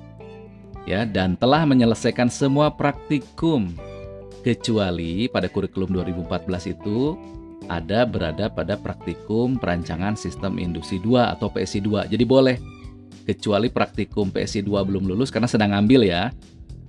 Ya, 0.84 1.08
dan 1.08 1.36
telah 1.36 1.64
menyelesaikan 1.64 2.28
semua 2.28 2.68
praktikum 2.72 3.72
kecuali 4.44 5.28
pada 5.32 5.48
kurikulum 5.48 5.96
2014 5.96 6.76
itu 6.76 7.16
ada 7.72 8.04
berada 8.04 8.52
pada 8.52 8.76
praktikum 8.76 9.56
perancangan 9.56 10.12
sistem 10.20 10.60
industri 10.60 11.00
2 11.00 11.32
atau 11.36 11.48
PSI 11.48 11.80
2. 11.80 12.12
Jadi 12.12 12.24
boleh 12.28 12.56
kecuali 13.24 13.72
praktikum 13.72 14.28
PSI 14.28 14.60
2 14.60 14.84
belum 14.84 15.08
lulus 15.08 15.32
karena 15.32 15.48
sedang 15.48 15.72
ngambil 15.72 16.04
ya 16.04 16.28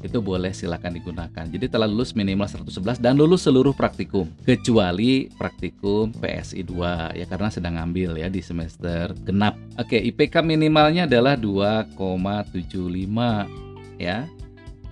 itu 0.05 0.21
boleh 0.21 0.53
silakan 0.53 0.95
digunakan. 0.95 1.45
Jadi 1.49 1.65
telah 1.65 1.89
lulus 1.89 2.13
minimal 2.13 2.45
111 2.45 3.01
dan 3.01 3.17
lulus 3.17 3.43
seluruh 3.43 3.73
praktikum 3.73 4.29
kecuali 4.45 5.27
praktikum 5.33 6.13
PSI 6.13 6.61
2 6.61 7.17
ya 7.17 7.25
karena 7.25 7.49
sedang 7.49 7.81
ngambil 7.81 8.21
ya 8.21 8.29
di 8.29 8.39
semester 8.39 9.17
genap. 9.25 9.57
Oke, 9.75 9.97
IPK 9.97 10.45
minimalnya 10.45 11.09
adalah 11.09 11.33
2,75 11.33 13.49
ya. 13.97 14.29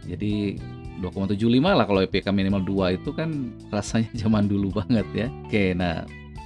Jadi 0.03 0.57
2,75 0.99 1.39
lah 1.61 1.85
kalau 1.85 2.01
IPK 2.03 2.27
minimal 2.33 2.91
2 2.91 2.99
itu 2.99 3.13
kan 3.13 3.53
rasanya 3.69 4.09
zaman 4.25 4.49
dulu 4.49 4.73
banget 4.73 5.05
ya. 5.13 5.27
Oke, 5.45 5.77
nah 5.77 6.03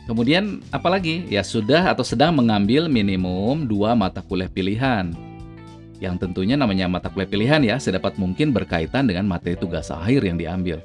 Kemudian 0.07 0.63
apalagi 0.71 1.27
ya 1.27 1.43
sudah 1.43 1.91
atau 1.91 1.99
sedang 1.99 2.31
mengambil 2.31 2.87
minimum 2.87 3.67
dua 3.67 3.91
mata 3.91 4.23
kuliah 4.23 4.47
pilihan 4.47 5.11
yang 5.97 6.15
tentunya 6.21 6.53
namanya 6.53 6.85
mata 6.85 7.09
kuliah 7.09 7.29
pilihan 7.29 7.61
ya 7.65 7.75
sedapat 7.81 8.15
mungkin 8.21 8.53
berkaitan 8.53 9.09
dengan 9.09 9.25
materi 9.25 9.57
tugas 9.57 9.89
akhir 9.89 10.21
yang 10.25 10.37
diambil. 10.37 10.81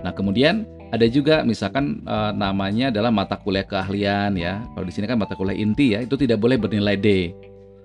Nah 0.00 0.12
kemudian 0.12 0.68
ada 0.90 1.06
juga 1.06 1.46
misalkan 1.46 2.02
e, 2.02 2.16
namanya 2.34 2.90
adalah 2.90 3.14
mata 3.14 3.38
kuliah 3.38 3.64
keahlian 3.64 4.34
ya. 4.36 4.60
Kalau 4.74 4.84
di 4.86 4.92
sini 4.92 5.06
kan 5.06 5.16
mata 5.16 5.38
kuliah 5.38 5.56
inti 5.56 5.94
ya 5.94 6.02
itu 6.02 6.18
tidak 6.18 6.42
boleh 6.42 6.58
bernilai 6.58 6.98
D. 6.98 7.08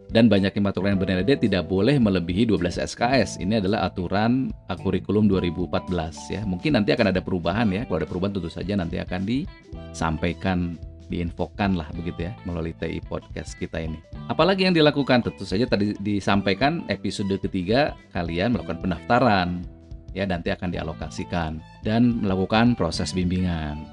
Dan 0.06 0.30
banyaknya 0.30 0.62
mata 0.62 0.78
kuliah 0.82 0.94
yang 0.94 1.02
bernilai 1.02 1.26
D 1.26 1.32
tidak 1.50 1.66
boleh 1.70 1.98
melebihi 1.98 2.50
12 2.50 2.82
SKS. 2.82 3.42
Ini 3.42 3.62
adalah 3.62 3.90
aturan 3.90 4.54
kurikulum 4.70 5.30
2014 5.30 6.34
ya. 6.34 6.42
Mungkin 6.46 6.78
nanti 6.78 6.94
akan 6.94 7.14
ada 7.14 7.22
perubahan 7.22 7.70
ya. 7.74 7.86
Kalau 7.86 7.98
ada 8.02 8.10
perubahan 8.10 8.34
tentu 8.38 8.50
saja 8.50 8.74
nanti 8.78 8.98
akan 9.02 9.22
disampaikan 9.26 10.78
diinfokan 11.08 11.78
lah 11.78 11.88
begitu 11.94 12.30
ya 12.30 12.34
melalui 12.44 12.74
TI 12.78 13.02
podcast 13.04 13.58
kita 13.58 13.82
ini. 13.82 13.98
Apalagi 14.30 14.66
yang 14.66 14.76
dilakukan 14.76 15.22
tentu 15.26 15.46
saja 15.46 15.70
tadi 15.70 15.94
disampaikan 16.02 16.86
episode 16.90 17.32
ketiga 17.42 17.94
kalian 18.14 18.58
melakukan 18.58 18.82
pendaftaran 18.82 19.62
ya 20.16 20.24
nanti 20.24 20.50
akan 20.50 20.72
dialokasikan 20.72 21.60
dan 21.84 22.24
melakukan 22.24 22.74
proses 22.74 23.12
bimbingan 23.12 23.84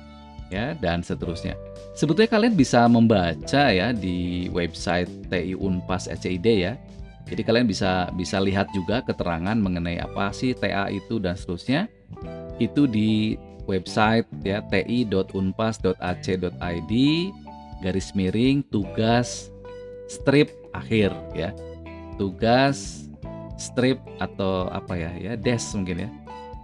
ya 0.53 0.77
dan 0.79 1.01
seterusnya. 1.01 1.57
Sebetulnya 1.97 2.31
kalian 2.31 2.55
bisa 2.57 2.85
membaca 2.89 3.73
ya 3.73 3.91
di 3.93 4.49
website 4.53 5.09
TI 5.33 5.57
Unpas 5.57 6.09
ECID 6.09 6.47
ya. 6.47 6.77
Jadi 7.29 7.43
kalian 7.47 7.65
bisa 7.65 8.13
bisa 8.13 8.37
lihat 8.43 8.69
juga 8.77 9.01
keterangan 9.01 9.57
mengenai 9.57 9.97
apa 9.97 10.35
sih 10.37 10.53
TA 10.53 10.93
itu 10.93 11.17
dan 11.17 11.39
seterusnya. 11.39 11.89
Itu 12.61 12.85
di 12.85 13.41
website 13.67 14.27
ya 14.43 14.63
ti.unpas.ac.id 14.67 15.23
garis 17.83 18.15
miring 18.15 18.63
tugas 18.71 19.51
strip 20.07 20.55
akhir 20.73 21.11
ya. 21.35 21.51
Tugas 22.21 23.09
strip 23.59 23.99
atau 24.19 24.69
apa 24.71 24.95
ya 24.99 25.11
ya 25.19 25.33
dash 25.39 25.75
mungkin 25.75 26.07
ya. 26.07 26.11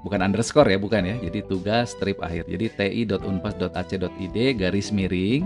Bukan 0.06 0.22
underscore 0.22 0.70
ya, 0.70 0.78
bukan 0.78 1.02
ya. 1.04 1.18
Jadi 1.18 1.42
tugas 1.50 1.90
strip 1.98 2.22
akhir. 2.22 2.46
Jadi 2.46 2.70
ti.unpas.ac.id 2.70 4.36
garis 4.54 4.94
miring 4.94 5.42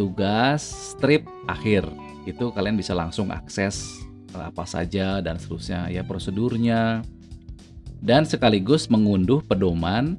tugas 0.00 0.64
strip 0.96 1.28
akhir. 1.44 1.84
Itu 2.24 2.54
kalian 2.56 2.80
bisa 2.80 2.96
langsung 2.96 3.28
akses 3.28 4.00
apa 4.32 4.64
saja 4.64 5.20
dan 5.20 5.36
seterusnya 5.36 5.92
ya 5.92 6.00
prosedurnya 6.00 7.04
dan 8.00 8.24
sekaligus 8.24 8.88
mengunduh 8.88 9.44
pedoman 9.44 10.16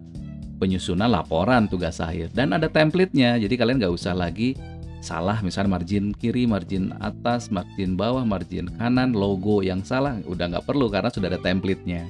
penyusunan 0.63 1.11
laporan 1.11 1.67
tugas 1.67 1.99
akhir. 1.99 2.31
Dan 2.31 2.55
ada 2.55 2.71
template-nya 2.71 3.35
jadi 3.35 3.51
kalian 3.59 3.83
nggak 3.83 3.91
usah 3.91 4.15
lagi 4.15 4.55
salah 5.03 5.43
misalnya 5.43 5.75
margin 5.75 6.15
kiri 6.15 6.47
margin 6.47 6.95
atas 7.03 7.51
margin 7.51 7.99
bawah 7.99 8.23
margin 8.23 8.71
kanan 8.79 9.11
logo 9.11 9.59
yang 9.59 9.83
salah 9.83 10.15
udah 10.23 10.55
nggak 10.55 10.63
perlu 10.63 10.87
karena 10.87 11.11
sudah 11.11 11.27
ada 11.27 11.43
template-nya. 11.43 12.07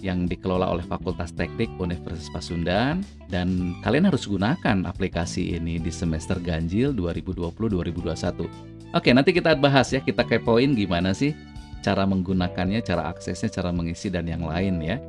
yang 0.05 0.29
dikelola 0.29 0.69
oleh 0.69 0.85
Fakultas 0.85 1.33
Teknik 1.33 1.73
Universitas 1.81 2.29
Pasundan 2.29 3.01
dan 3.33 3.73
kalian 3.81 4.05
harus 4.05 4.29
gunakan 4.29 4.85
aplikasi 4.85 5.57
ini 5.57 5.81
di 5.81 5.89
semester 5.89 6.37
ganjil 6.37 6.93
2020-2021. 6.93 8.93
Oke, 8.93 9.09
nanti 9.09 9.33
kita 9.33 9.57
bahas 9.57 9.89
ya, 9.89 10.05
kita 10.05 10.21
kepoin 10.21 10.77
gimana 10.77 11.17
sih 11.17 11.33
cara 11.81 12.05
menggunakannya, 12.05 12.85
cara 12.85 13.09
aksesnya, 13.09 13.49
cara 13.49 13.73
mengisi 13.73 14.13
dan 14.13 14.29
yang 14.29 14.45
lain 14.45 14.77
ya. 14.85 15.01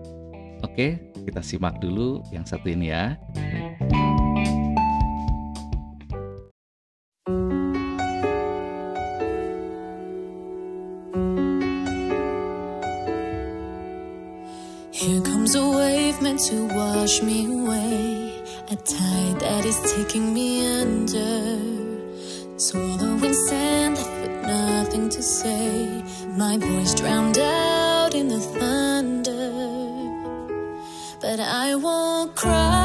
Oke, 0.65 1.12
kita 1.29 1.45
simak 1.45 1.77
dulu 1.85 2.25
yang 2.33 2.49
satu 2.49 2.73
ini 2.73 2.89
ya. 2.89 3.21
Wash 17.16 17.22
me 17.22 17.46
away. 17.46 18.42
A 18.70 18.76
tide 18.76 19.40
that 19.40 19.64
is 19.64 19.79
taking 19.94 20.35
me 20.35 20.66
under. 20.66 21.59
Swallowing 22.59 23.33
sand 23.33 23.96
with 23.96 24.42
nothing 24.42 25.09
to 25.09 25.22
say. 25.22 26.02
My 26.37 26.59
voice 26.59 26.94
drowned 26.94 27.38
out 27.38 28.14
in 28.14 28.29
the 28.29 28.40
thunder. 28.40 29.52
But 31.20 31.40
I 31.40 31.74
won't 31.76 32.35
cry 32.35 32.76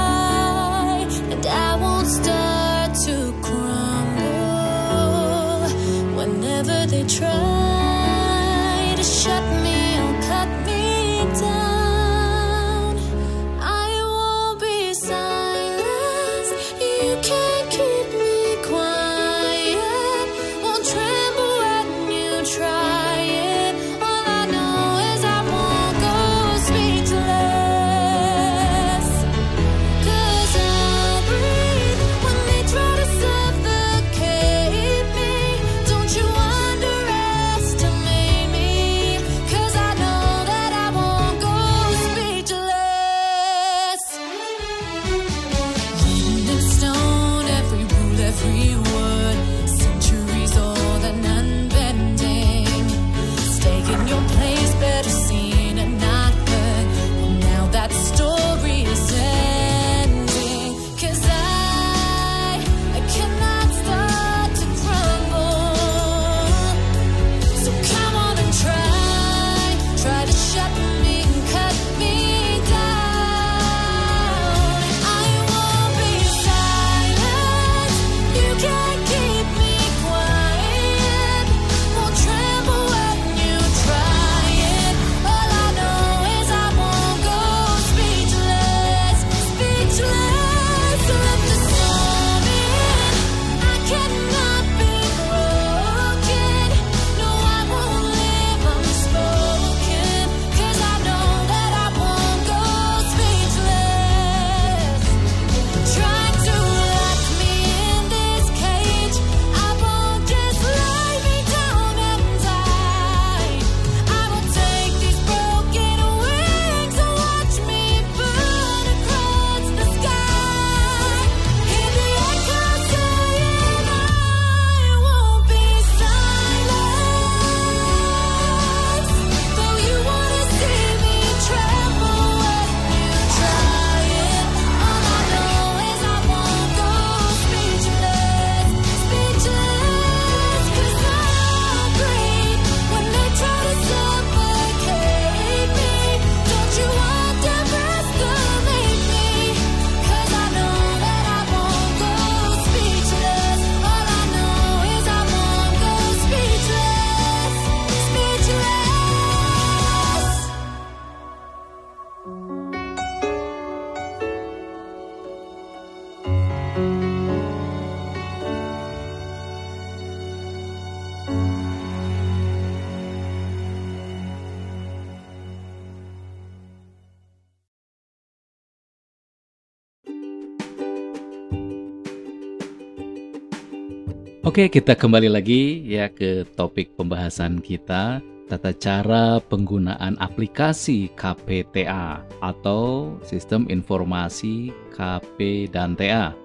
Oke, 184.52 184.68
kita 184.68 185.00
kembali 185.00 185.32
lagi 185.32 185.80
ya 185.88 186.12
ke 186.12 186.44
topik 186.60 187.00
pembahasan 187.00 187.64
kita 187.64 188.20
tata 188.52 188.76
cara 188.76 189.40
penggunaan 189.40 190.20
aplikasi 190.20 191.08
KPTA 191.16 192.20
atau 192.44 193.16
Sistem 193.24 193.64
Informasi 193.72 194.76
KP 194.92 195.72
dan 195.72 195.96
TA. 195.96 196.36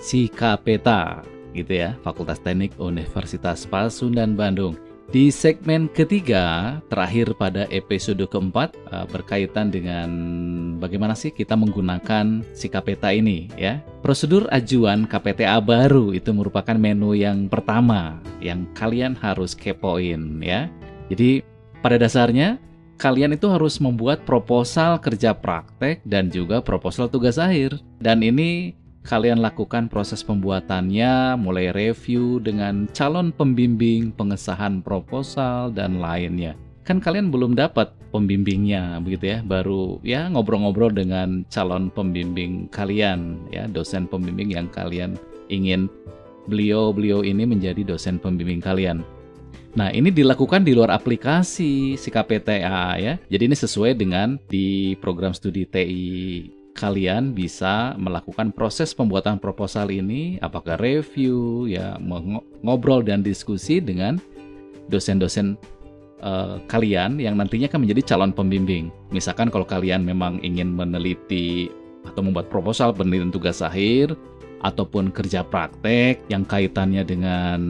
Si 0.00 0.32
KPTA 0.32 1.20
gitu 1.52 1.84
ya, 1.84 2.00
Fakultas 2.00 2.40
Teknik 2.40 2.72
Universitas 2.80 3.68
Pasundan 3.68 4.40
Bandung. 4.40 4.80
Di 5.10 5.26
segmen 5.34 5.90
ketiga, 5.90 6.78
terakhir 6.86 7.34
pada 7.34 7.66
episode 7.74 8.22
keempat, 8.30 8.78
eh, 8.94 9.06
berkaitan 9.10 9.66
dengan 9.66 10.06
bagaimana 10.78 11.18
sih 11.18 11.34
kita 11.34 11.58
menggunakan 11.58 12.46
si 12.54 12.70
KPTA 12.70 13.18
ini 13.18 13.50
ya. 13.58 13.82
Prosedur 14.06 14.46
ajuan 14.54 15.10
KPTA 15.10 15.58
baru 15.58 16.14
itu 16.14 16.30
merupakan 16.30 16.78
menu 16.78 17.18
yang 17.18 17.50
pertama 17.50 18.22
yang 18.38 18.70
kalian 18.78 19.18
harus 19.18 19.58
kepoin 19.58 20.38
ya. 20.46 20.70
Jadi 21.10 21.42
pada 21.82 21.98
dasarnya 21.98 22.62
kalian 22.94 23.34
itu 23.34 23.50
harus 23.50 23.82
membuat 23.82 24.22
proposal 24.22 25.02
kerja 25.02 25.34
praktek 25.34 26.06
dan 26.06 26.30
juga 26.30 26.62
proposal 26.62 27.10
tugas 27.10 27.34
akhir. 27.34 27.82
Dan 27.98 28.22
ini 28.22 28.78
kalian 29.04 29.40
lakukan 29.40 29.88
proses 29.88 30.20
pembuatannya 30.20 31.36
mulai 31.40 31.72
review 31.72 32.38
dengan 32.40 32.84
calon 32.92 33.32
pembimbing, 33.32 34.12
pengesahan 34.12 34.84
proposal 34.84 35.72
dan 35.72 35.98
lainnya. 35.98 36.56
Kan 36.84 36.98
kalian 36.98 37.30
belum 37.30 37.54
dapat 37.54 37.92
pembimbingnya 38.10 38.98
begitu 39.00 39.36
ya, 39.36 39.38
baru 39.46 40.02
ya 40.02 40.26
ngobrol-ngobrol 40.28 40.90
dengan 40.90 41.46
calon 41.48 41.88
pembimbing 41.92 42.66
kalian 42.72 43.40
ya, 43.54 43.70
dosen 43.70 44.10
pembimbing 44.10 44.52
yang 44.52 44.66
kalian 44.68 45.14
ingin 45.48 45.86
beliau-beliau 46.50 47.22
ini 47.22 47.46
menjadi 47.46 47.86
dosen 47.86 48.18
pembimbing 48.18 48.58
kalian. 48.58 49.06
Nah, 49.70 49.94
ini 49.94 50.10
dilakukan 50.10 50.66
di 50.66 50.74
luar 50.74 50.90
aplikasi 50.90 51.94
si 51.94 52.08
KPTA 52.10 52.98
ya. 52.98 53.14
Jadi 53.30 53.42
ini 53.46 53.54
sesuai 53.54 53.94
dengan 53.94 54.34
di 54.50 54.98
program 54.98 55.30
studi 55.30 55.62
TI 55.62 56.59
kalian 56.74 57.34
bisa 57.34 57.94
melakukan 57.98 58.54
proses 58.54 58.94
pembuatan 58.94 59.42
proposal 59.42 59.90
ini 59.90 60.38
apakah 60.40 60.78
review 60.78 61.66
ya 61.66 61.98
ngobrol 62.62 63.02
dan 63.02 63.20
diskusi 63.20 63.82
dengan 63.82 64.22
dosen-dosen 64.90 65.58
uh, 66.22 66.58
kalian 66.70 67.18
yang 67.18 67.36
nantinya 67.36 67.70
akan 67.70 67.86
menjadi 67.86 68.14
calon 68.14 68.32
pembimbing. 68.34 68.88
Misalkan 69.14 69.48
kalau 69.48 69.66
kalian 69.66 70.04
memang 70.04 70.38
ingin 70.42 70.72
meneliti 70.74 71.70
atau 72.08 72.24
membuat 72.24 72.48
proposal 72.48 72.96
penelitian 72.96 73.30
tugas 73.30 73.60
akhir 73.60 74.16
ataupun 74.60 75.12
kerja 75.12 75.44
praktek 75.44 76.20
yang 76.28 76.44
kaitannya 76.44 77.04
dengan 77.04 77.60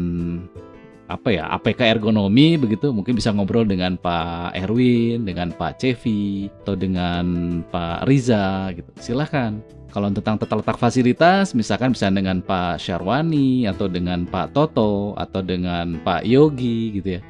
apa 1.10 1.34
ya 1.34 1.50
APK 1.58 1.98
ergonomi 1.98 2.54
begitu 2.54 2.94
mungkin 2.94 3.18
bisa 3.18 3.34
ngobrol 3.34 3.66
dengan 3.66 3.98
Pak 3.98 4.54
Erwin 4.54 5.26
dengan 5.26 5.50
Pak 5.50 5.82
Cevi 5.82 6.46
atau 6.62 6.78
dengan 6.78 7.24
Pak 7.66 8.06
Riza 8.06 8.70
gitu. 8.78 8.90
Silahkan. 9.02 9.58
Kalau 9.90 10.06
tentang 10.14 10.38
tata 10.38 10.54
letak 10.54 10.78
fasilitas 10.78 11.50
misalkan 11.50 11.90
bisa 11.90 12.06
dengan 12.14 12.38
Pak 12.38 12.78
Syarwani 12.78 13.66
atau 13.66 13.90
dengan 13.90 14.22
Pak 14.22 14.54
Toto 14.54 15.18
atau 15.18 15.42
dengan 15.42 15.98
Pak 16.06 16.22
Yogi 16.22 16.94
gitu 16.94 17.18
ya. 17.18 17.20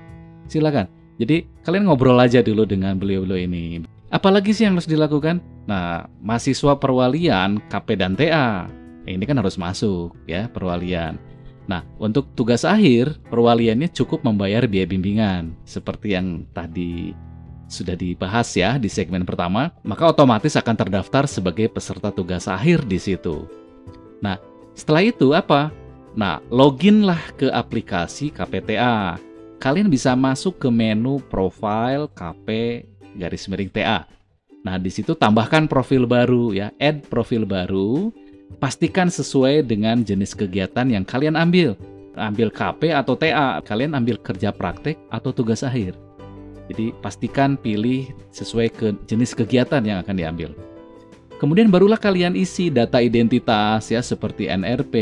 Silahkan. 0.45 0.85
Jadi 1.17 1.49
kalian 1.65 1.89
ngobrol 1.89 2.21
aja 2.21 2.45
dulu 2.45 2.69
dengan 2.69 3.01
beliau-beliau 3.01 3.41
ini. 3.49 3.81
Apalagi 4.13 4.53
sih 4.53 4.69
yang 4.69 4.77
harus 4.77 4.89
dilakukan? 4.89 5.41
Nah 5.65 6.05
mahasiswa 6.21 6.77
perwalian 6.77 7.65
KP 7.73 7.89
dan 7.97 8.13
TA 8.13 8.69
ini 9.09 9.25
kan 9.25 9.41
harus 9.41 9.57
masuk 9.57 10.13
ya 10.29 10.47
perwalian 10.51 11.17
Nah, 11.71 11.87
untuk 12.03 12.35
tugas 12.35 12.67
akhir, 12.67 13.23
perwaliannya 13.31 13.95
cukup 13.95 14.27
membayar 14.27 14.67
biaya 14.67 14.91
bimbingan, 14.91 15.55
seperti 15.63 16.19
yang 16.19 16.43
tadi 16.51 17.15
sudah 17.71 17.95
dibahas 17.95 18.51
ya 18.59 18.75
di 18.75 18.91
segmen 18.91 19.23
pertama, 19.23 19.71
maka 19.87 20.11
otomatis 20.11 20.59
akan 20.59 20.75
terdaftar 20.75 21.31
sebagai 21.31 21.71
peserta 21.71 22.11
tugas 22.11 22.51
akhir 22.51 22.83
di 22.91 22.99
situ. 22.99 23.47
Nah, 24.19 24.43
setelah 24.75 25.07
itu 25.07 25.31
apa? 25.31 25.71
Nah, 26.19 26.43
loginlah 26.51 27.39
ke 27.39 27.47
aplikasi 27.47 28.35
KPTA. 28.35 29.23
Kalian 29.63 29.87
bisa 29.87 30.19
masuk 30.19 30.59
ke 30.59 30.67
menu 30.67 31.23
profile 31.31 32.11
KP 32.11 32.83
garis 33.15 33.47
miring 33.47 33.71
TA. 33.71 34.11
Nah, 34.67 34.75
di 34.75 34.91
situ 34.91 35.15
tambahkan 35.15 35.71
profil 35.71 36.03
baru 36.03 36.51
ya, 36.51 36.75
add 36.83 37.07
profil 37.07 37.47
baru 37.47 38.11
pastikan 38.59 39.07
sesuai 39.07 39.63
dengan 39.63 40.03
jenis 40.03 40.35
kegiatan 40.35 40.89
yang 40.91 41.07
kalian 41.07 41.39
ambil. 41.39 41.79
Ambil 42.19 42.51
KP 42.51 42.91
atau 42.91 43.15
TA, 43.15 43.63
kalian 43.63 43.95
ambil 43.95 44.19
kerja 44.19 44.51
praktek 44.51 44.99
atau 45.15 45.31
tugas 45.31 45.63
akhir. 45.63 45.95
Jadi 46.71 46.95
pastikan 47.03 47.55
pilih 47.55 48.11
sesuai 48.35 48.69
ke 48.75 48.87
jenis 49.07 49.35
kegiatan 49.35 49.83
yang 49.83 50.03
akan 50.03 50.15
diambil. 50.19 50.51
Kemudian 51.39 51.73
barulah 51.73 51.97
kalian 51.97 52.37
isi 52.37 52.69
data 52.69 53.01
identitas 53.01 53.89
ya 53.89 54.05
seperti 54.05 54.51
NRP 54.51 54.95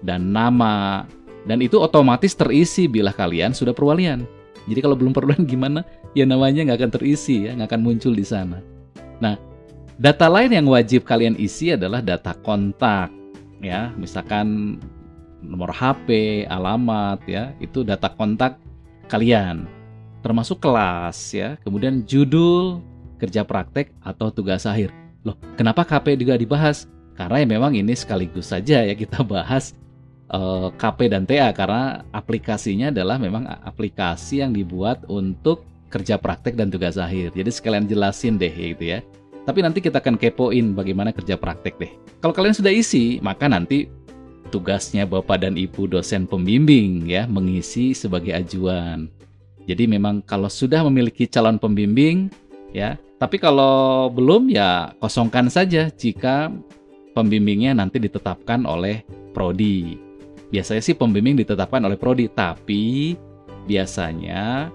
dan 0.00 0.32
nama 0.32 1.04
dan 1.44 1.58
itu 1.60 1.78
otomatis 1.78 2.32
terisi 2.38 2.86
bila 2.86 3.10
kalian 3.10 3.52
sudah 3.52 3.74
perwalian. 3.74 4.24
Jadi 4.70 4.78
kalau 4.78 4.94
belum 4.94 5.12
perwalian 5.12 5.44
gimana? 5.52 5.80
Ya 6.14 6.24
namanya 6.24 6.62
nggak 6.66 6.78
akan 6.82 6.92
terisi 6.98 7.46
ya, 7.46 7.54
nggak 7.56 7.68
akan 7.74 7.82
muncul 7.82 8.12
di 8.14 8.24
sana. 8.24 8.62
Nah, 9.18 9.38
Data 10.00 10.26
lain 10.28 10.56
yang 10.56 10.66
wajib 10.68 11.04
kalian 11.04 11.36
isi 11.36 11.76
adalah 11.76 12.00
data 12.00 12.32
kontak 12.40 13.12
ya, 13.60 13.92
misalkan 14.00 14.78
nomor 15.44 15.74
HP, 15.74 16.42
alamat 16.48 17.20
ya, 17.28 17.52
itu 17.58 17.84
data 17.84 18.08
kontak 18.08 18.56
kalian. 19.10 19.68
Termasuk 20.22 20.62
kelas 20.62 21.34
ya, 21.34 21.58
kemudian 21.66 22.06
judul, 22.06 22.78
kerja 23.18 23.42
praktek 23.42 23.90
atau 24.02 24.30
tugas 24.30 24.64
akhir. 24.64 24.94
Loh, 25.22 25.38
kenapa 25.54 25.86
KP 25.86 26.18
juga 26.18 26.34
dibahas? 26.34 26.90
Karena 27.14 27.44
ya 27.44 27.46
memang 27.46 27.76
ini 27.76 27.92
sekaligus 27.92 28.50
saja 28.50 28.82
ya 28.82 28.94
kita 28.96 29.20
bahas 29.22 29.76
eh, 30.32 30.68
KP 30.74 31.12
dan 31.12 31.28
TA 31.28 31.52
karena 31.52 32.02
aplikasinya 32.10 32.88
adalah 32.88 33.20
memang 33.20 33.44
aplikasi 33.62 34.40
yang 34.40 34.56
dibuat 34.56 35.04
untuk 35.06 35.68
kerja 35.92 36.16
praktek 36.16 36.56
dan 36.56 36.72
tugas 36.72 36.96
akhir. 36.96 37.36
Jadi 37.36 37.50
sekalian 37.52 37.84
jelasin 37.84 38.40
deh 38.40 38.50
gitu 38.50 38.98
ya. 38.98 39.04
Tapi 39.42 39.58
nanti 39.58 39.82
kita 39.82 39.98
akan 39.98 40.14
kepoin 40.14 40.70
bagaimana 40.70 41.10
kerja 41.10 41.34
praktek 41.34 41.74
deh. 41.78 41.92
Kalau 42.22 42.30
kalian 42.30 42.54
sudah 42.54 42.70
isi, 42.70 43.18
maka 43.18 43.50
nanti 43.50 43.90
tugasnya 44.54 45.02
Bapak 45.08 45.42
dan 45.42 45.58
Ibu 45.58 45.90
dosen 45.90 46.30
pembimbing 46.30 47.08
ya 47.10 47.26
mengisi 47.26 47.90
sebagai 47.96 48.30
ajuan. 48.36 49.10
Jadi 49.66 49.90
memang 49.90 50.22
kalau 50.22 50.46
sudah 50.46 50.86
memiliki 50.86 51.26
calon 51.26 51.58
pembimbing 51.58 52.30
ya, 52.70 52.94
tapi 53.18 53.38
kalau 53.42 54.10
belum 54.14 54.50
ya 54.52 54.94
kosongkan 55.02 55.50
saja 55.50 55.90
jika 55.90 56.50
pembimbingnya 57.16 57.74
nanti 57.74 57.98
ditetapkan 57.98 58.62
oleh 58.62 59.02
prodi. 59.34 59.98
Biasanya 60.52 60.82
sih 60.84 60.94
pembimbing 60.94 61.34
ditetapkan 61.40 61.82
oleh 61.82 61.96
prodi, 61.96 62.28
tapi 62.28 63.16
biasanya 63.66 64.68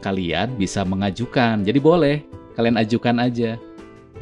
kalian 0.00 0.54
bisa 0.56 0.84
mengajukan. 0.86 1.64
Jadi 1.64 1.78
boleh 1.80 2.22
kalian 2.54 2.78
ajukan 2.78 3.18
aja 3.18 3.58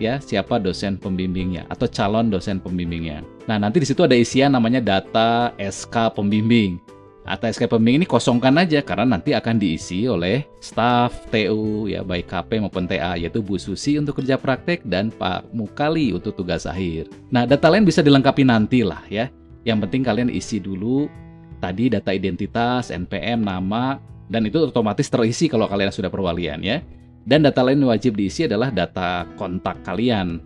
ya 0.01 0.21
siapa 0.23 0.57
dosen 0.57 0.97
pembimbingnya 0.97 1.69
atau 1.69 1.89
calon 1.89 2.33
dosen 2.33 2.61
pembimbingnya. 2.63 3.25
Nah, 3.49 3.59
nanti 3.59 3.83
di 3.83 3.87
situ 3.89 4.07
ada 4.07 4.15
isian 4.15 4.55
namanya 4.55 4.79
data 4.79 5.53
SK 5.59 6.17
pembimbing. 6.17 6.79
Atau 7.23 7.47
SK 7.47 7.71
pembimbing 7.71 8.03
ini 8.03 8.07
kosongkan 8.07 8.59
aja 8.59 8.83
karena 8.83 9.07
nanti 9.15 9.31
akan 9.31 9.55
diisi 9.55 10.11
oleh 10.11 10.43
staf 10.59 11.31
TU 11.31 11.87
ya 11.87 12.03
baik 12.03 12.27
KP 12.27 12.59
maupun 12.59 12.91
TA 12.91 13.15
yaitu 13.15 13.39
Bu 13.39 13.63
Susi 13.63 13.95
untuk 13.95 14.19
kerja 14.19 14.35
praktek 14.35 14.83
dan 14.83 15.15
Pak 15.15 15.55
Mukali 15.55 16.11
untuk 16.11 16.35
tugas 16.35 16.67
akhir. 16.67 17.07
Nah, 17.31 17.47
data 17.47 17.71
lain 17.71 17.87
bisa 17.87 18.03
dilengkapi 18.03 18.43
nanti 18.43 18.83
lah 18.83 19.07
ya. 19.07 19.31
Yang 19.63 19.87
penting 19.87 20.03
kalian 20.03 20.31
isi 20.35 20.59
dulu 20.59 21.07
tadi 21.63 21.87
data 21.87 22.11
identitas, 22.11 22.91
NPM, 22.91 23.47
nama 23.47 24.03
dan 24.27 24.43
itu 24.43 24.59
otomatis 24.59 25.07
terisi 25.07 25.47
kalau 25.47 25.71
kalian 25.71 25.95
sudah 25.95 26.11
perwalian 26.11 26.59
ya. 26.59 26.83
Dan 27.23 27.47
data 27.47 27.63
lain 27.63 27.83
yang 27.83 27.95
wajib 27.95 28.19
diisi 28.19 28.51
adalah 28.51 28.75
data 28.75 29.27
kontak 29.39 29.79
kalian, 29.87 30.43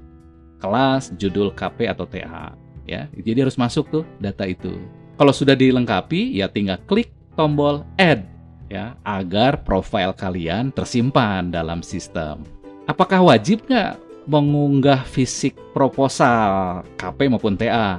kelas, 0.61 1.13
judul 1.17 1.53
KP 1.57 1.89
atau 1.89 2.05
TA. 2.05 2.53
Ya, 2.87 3.11
jadi 3.17 3.49
harus 3.49 3.59
masuk 3.59 3.91
tuh 3.91 4.05
data 4.21 4.47
itu. 4.47 4.77
Kalau 5.17 5.33
sudah 5.33 5.57
dilengkapi, 5.57 6.37
ya 6.37 6.47
tinggal 6.47 6.79
klik 6.85 7.09
tombol 7.35 7.83
Add 7.97 8.37
ya 8.67 8.99
agar 9.07 9.63
profil 9.63 10.13
kalian 10.15 10.75
tersimpan 10.75 11.51
dalam 11.51 11.81
sistem. 11.81 12.43
Apakah 12.87 13.23
wajib 13.23 13.67
nggak 13.67 13.99
mengunggah 14.27 15.03
fisik 15.07 15.55
proposal 15.75 16.83
KP 16.99 17.27
maupun 17.31 17.59
TA? 17.59 17.99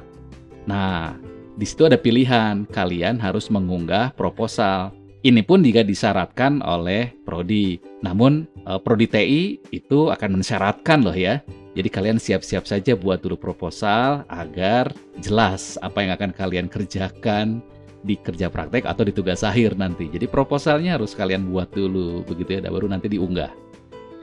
Nah, 0.68 1.16
di 1.56 1.66
situ 1.66 1.88
ada 1.88 2.00
pilihan. 2.00 2.68
Kalian 2.70 3.20
harus 3.20 3.52
mengunggah 3.52 4.16
proposal. 4.16 4.94
Ini 5.28 5.44
pun 5.44 5.60
juga 5.60 5.84
disyaratkan 5.84 6.64
oleh 6.64 7.12
prodi. 7.28 7.84
Namun 8.00 8.48
uh, 8.64 8.80
prodi 8.80 9.12
TI 9.12 9.60
itu 9.76 10.08
akan 10.08 10.40
mensyaratkan 10.40 11.04
loh 11.04 11.12
ya. 11.12 11.44
Jadi 11.76 11.92
kalian 11.92 12.16
siap-siap 12.16 12.64
saja 12.64 12.96
buat 12.96 13.20
dulu 13.20 13.36
proposal 13.36 14.24
agar 14.32 14.96
jelas 15.20 15.76
apa 15.84 16.00
yang 16.00 16.16
akan 16.16 16.32
kalian 16.32 16.72
kerjakan 16.72 17.60
di 18.08 18.16
kerja 18.16 18.48
praktek 18.48 18.88
atau 18.88 19.04
di 19.04 19.12
tugas 19.12 19.44
akhir 19.44 19.76
nanti. 19.76 20.08
Jadi 20.08 20.32
proposalnya 20.32 20.96
harus 20.96 21.12
kalian 21.12 21.52
buat 21.52 21.76
dulu 21.76 22.24
begitu 22.24 22.64
ya, 22.64 22.72
baru 22.72 22.88
nanti 22.88 23.12
diunggah. 23.12 23.52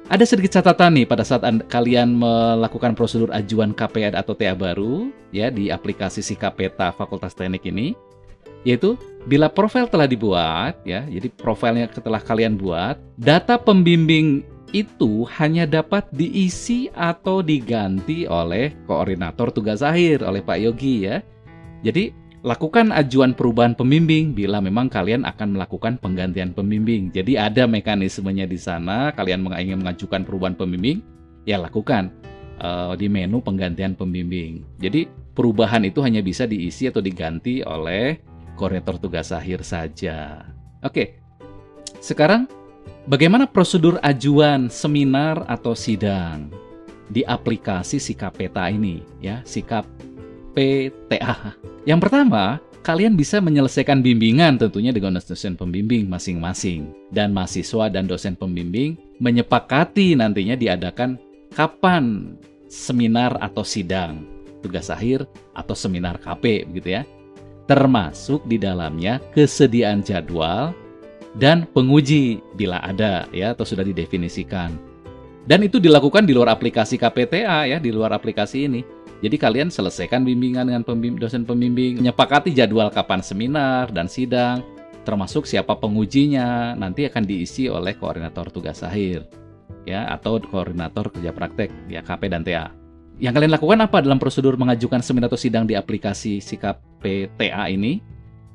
Ada 0.08 0.24
sedikit 0.24 0.56
catatan 0.56 1.04
nih 1.04 1.04
pada 1.04 1.20
saat 1.20 1.44
kalian 1.68 2.16
melakukan 2.16 2.96
prosedur 2.96 3.28
ajuan 3.28 3.76
KPA 3.76 4.16
atau 4.16 4.32
TA 4.32 4.56
baru 4.56 5.12
ya 5.36 5.52
di 5.52 5.68
aplikasi 5.68 6.24
Sikap 6.24 6.56
Peta 6.56 6.96
Fakultas 6.96 7.36
Teknik 7.36 7.68
ini 7.68 7.92
yaitu 8.64 8.96
bila 9.24 9.48
profil 9.48 9.88
telah 9.88 10.04
dibuat 10.04 10.76
ya, 10.84 11.04
jadi 11.08 11.28
profilnya 11.32 11.88
setelah 11.88 12.20
kalian 12.20 12.60
buat, 12.60 13.00
data 13.16 13.56
pembimbing 13.56 14.44
itu 14.74 15.22
hanya 15.38 15.64
dapat 15.64 16.04
diisi 16.10 16.90
atau 16.92 17.40
diganti 17.40 18.26
oleh 18.26 18.74
koordinator 18.90 19.54
tugas 19.54 19.80
akhir 19.80 20.26
oleh 20.26 20.42
Pak 20.42 20.58
Yogi 20.58 21.06
ya. 21.06 21.22
Jadi 21.86 22.10
lakukan 22.44 22.92
ajuan 22.92 23.32
perubahan 23.32 23.72
pembimbing 23.72 24.34
bila 24.36 24.60
memang 24.60 24.90
kalian 24.90 25.24
akan 25.24 25.56
melakukan 25.56 25.96
penggantian 26.02 26.52
pembimbing. 26.52 27.08
Jadi 27.14 27.38
ada 27.38 27.64
mekanismenya 27.64 28.44
di 28.44 28.58
sana, 28.60 29.14
kalian 29.14 29.46
ingin 29.56 29.80
mengajukan 29.80 30.26
perubahan 30.26 30.58
pembimbing, 30.58 31.00
ya 31.48 31.56
lakukan 31.56 32.12
uh, 32.60 32.92
di 32.98 33.06
menu 33.08 33.40
penggantian 33.40 33.96
pembimbing. 33.96 34.66
Jadi 34.82 35.08
perubahan 35.32 35.86
itu 35.86 36.04
hanya 36.04 36.20
bisa 36.20 36.44
diisi 36.44 36.90
atau 36.90 37.00
diganti 37.00 37.64
oleh 37.64 38.20
koordinator 38.54 38.98
tugas 38.98 39.34
akhir 39.34 39.66
saja. 39.66 40.46
Oke, 40.80 41.20
sekarang 42.00 42.48
bagaimana 43.06 43.46
prosedur 43.48 44.00
ajuan 44.00 44.72
seminar 44.72 45.44
atau 45.46 45.76
sidang 45.76 46.48
di 47.12 47.20
aplikasi 47.24 48.00
Sikap 48.00 48.38
Peta 48.40 48.66
ini 48.70 49.04
ya, 49.20 49.44
Sikap 49.44 49.84
PTA. 50.54 51.58
Yang 51.84 52.00
pertama, 52.08 52.62
kalian 52.86 53.18
bisa 53.18 53.42
menyelesaikan 53.42 54.00
bimbingan 54.00 54.56
tentunya 54.56 54.94
dengan 54.94 55.18
dosen 55.18 55.58
pembimbing 55.58 56.06
masing-masing. 56.06 56.94
Dan 57.10 57.34
mahasiswa 57.34 57.90
dan 57.90 58.06
dosen 58.06 58.38
pembimbing 58.38 58.96
menyepakati 59.18 60.14
nantinya 60.14 60.54
diadakan 60.54 61.18
kapan 61.52 62.36
seminar 62.70 63.38
atau 63.42 63.66
sidang, 63.66 64.24
tugas 64.62 64.88
akhir 64.88 65.26
atau 65.54 65.74
seminar 65.74 66.18
KP 66.22 66.70
begitu 66.70 67.00
ya. 67.00 67.02
Termasuk 67.64 68.44
di 68.44 68.60
dalamnya 68.60 69.24
kesediaan 69.32 70.04
jadwal 70.04 70.76
dan 71.40 71.64
penguji 71.72 72.44
bila 72.54 72.78
ada 72.84 73.24
ya 73.32 73.56
atau 73.56 73.64
sudah 73.64 73.82
didefinisikan. 73.82 74.76
Dan 75.44 75.60
itu 75.60 75.76
dilakukan 75.76 76.24
di 76.24 76.32
luar 76.32 76.56
aplikasi 76.56 76.96
KPTA 76.96 77.68
ya, 77.68 77.76
di 77.76 77.92
luar 77.92 78.16
aplikasi 78.16 78.64
ini. 78.64 78.80
Jadi 79.20 79.36
kalian 79.40 79.68
selesaikan 79.72 80.24
bimbingan 80.24 80.68
dengan 80.68 80.84
pembimbing, 80.84 81.20
dosen 81.20 81.44
pembimbing, 81.44 82.00
menyepakati 82.00 82.52
jadwal 82.52 82.92
kapan 82.92 83.24
seminar 83.24 83.88
dan 83.92 84.08
sidang, 84.08 84.60
termasuk 85.04 85.48
siapa 85.48 85.76
pengujinya, 85.76 86.76
nanti 86.76 87.08
akan 87.08 87.24
diisi 87.24 87.68
oleh 87.68 87.96
koordinator 87.96 88.48
tugas 88.52 88.84
akhir, 88.84 89.24
ya 89.88 90.08
atau 90.12 90.40
koordinator 90.40 91.12
kerja 91.12 91.32
praktek, 91.32 91.72
ya 91.88 92.00
KP 92.04 92.22
dan 92.28 92.44
TA. 92.44 92.83
Yang 93.22 93.32
kalian 93.40 93.52
lakukan 93.54 93.78
apa 93.78 94.02
dalam 94.02 94.18
prosedur 94.18 94.58
mengajukan 94.58 94.98
seminar 94.98 95.30
atau 95.30 95.38
sidang 95.38 95.64
di 95.64 95.78
aplikasi 95.78 96.42
Sikap 96.42 96.82
PTA 96.98 97.70
ini? 97.70 98.02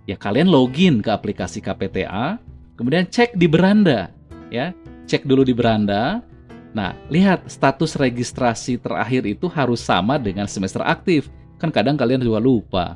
Ya 0.03 0.19
kalian 0.19 0.49
login 0.49 0.99
ke 0.99 1.09
aplikasi 1.13 1.61
KPTA, 1.61 2.41
kemudian 2.75 3.05
cek 3.05 3.37
di 3.37 3.45
beranda, 3.45 4.09
ya 4.49 4.73
cek 5.05 5.23
dulu 5.23 5.45
di 5.45 5.53
beranda, 5.53 6.25
Nah, 6.69 6.93
lihat 7.09 7.49
status 7.49 7.97
registrasi 7.97 8.77
terakhir 8.77 9.25
itu 9.25 9.49
harus 9.49 9.81
sama 9.81 10.21
dengan 10.21 10.45
semester 10.45 10.85
aktif. 10.85 11.33
Kan 11.57 11.73
kadang 11.73 11.97
kalian 11.97 12.21
juga 12.21 12.37
lupa. 12.37 12.93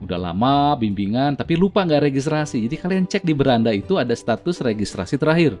Udah 0.00 0.16
lama 0.16 0.74
bimbingan 0.76 1.36
tapi 1.36 1.54
lupa 1.54 1.84
nggak 1.84 2.10
registrasi. 2.10 2.64
Jadi 2.64 2.76
kalian 2.80 3.04
cek 3.04 3.22
di 3.22 3.36
beranda 3.36 3.70
itu 3.70 4.00
ada 4.00 4.16
status 4.16 4.64
registrasi 4.64 5.20
terakhir. 5.20 5.60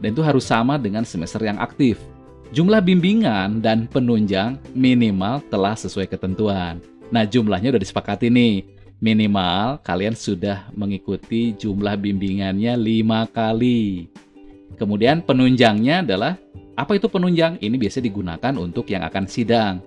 Dan 0.00 0.16
itu 0.16 0.24
harus 0.24 0.48
sama 0.48 0.80
dengan 0.80 1.04
semester 1.04 1.44
yang 1.44 1.60
aktif. 1.60 2.00
Jumlah 2.52 2.84
bimbingan 2.84 3.64
dan 3.64 3.88
penunjang 3.88 4.60
minimal 4.76 5.40
telah 5.48 5.72
sesuai 5.72 6.04
ketentuan. 6.04 6.84
Nah, 7.08 7.24
jumlahnya 7.24 7.72
udah 7.72 7.80
disepakati 7.80 8.28
nih. 8.28 8.68
Minimal 9.00 9.80
kalian 9.80 10.12
sudah 10.12 10.68
mengikuti 10.76 11.56
jumlah 11.56 11.96
bimbingannya 11.96 12.76
lima 12.76 13.24
kali. 13.32 14.04
Kemudian 14.76 15.24
penunjangnya 15.24 16.04
adalah 16.04 16.36
apa 16.76 17.00
itu 17.00 17.08
penunjang? 17.08 17.56
Ini 17.56 17.72
biasanya 17.80 18.12
digunakan 18.12 18.54
untuk 18.60 18.84
yang 18.92 19.00
akan 19.08 19.24
sidang. 19.24 19.80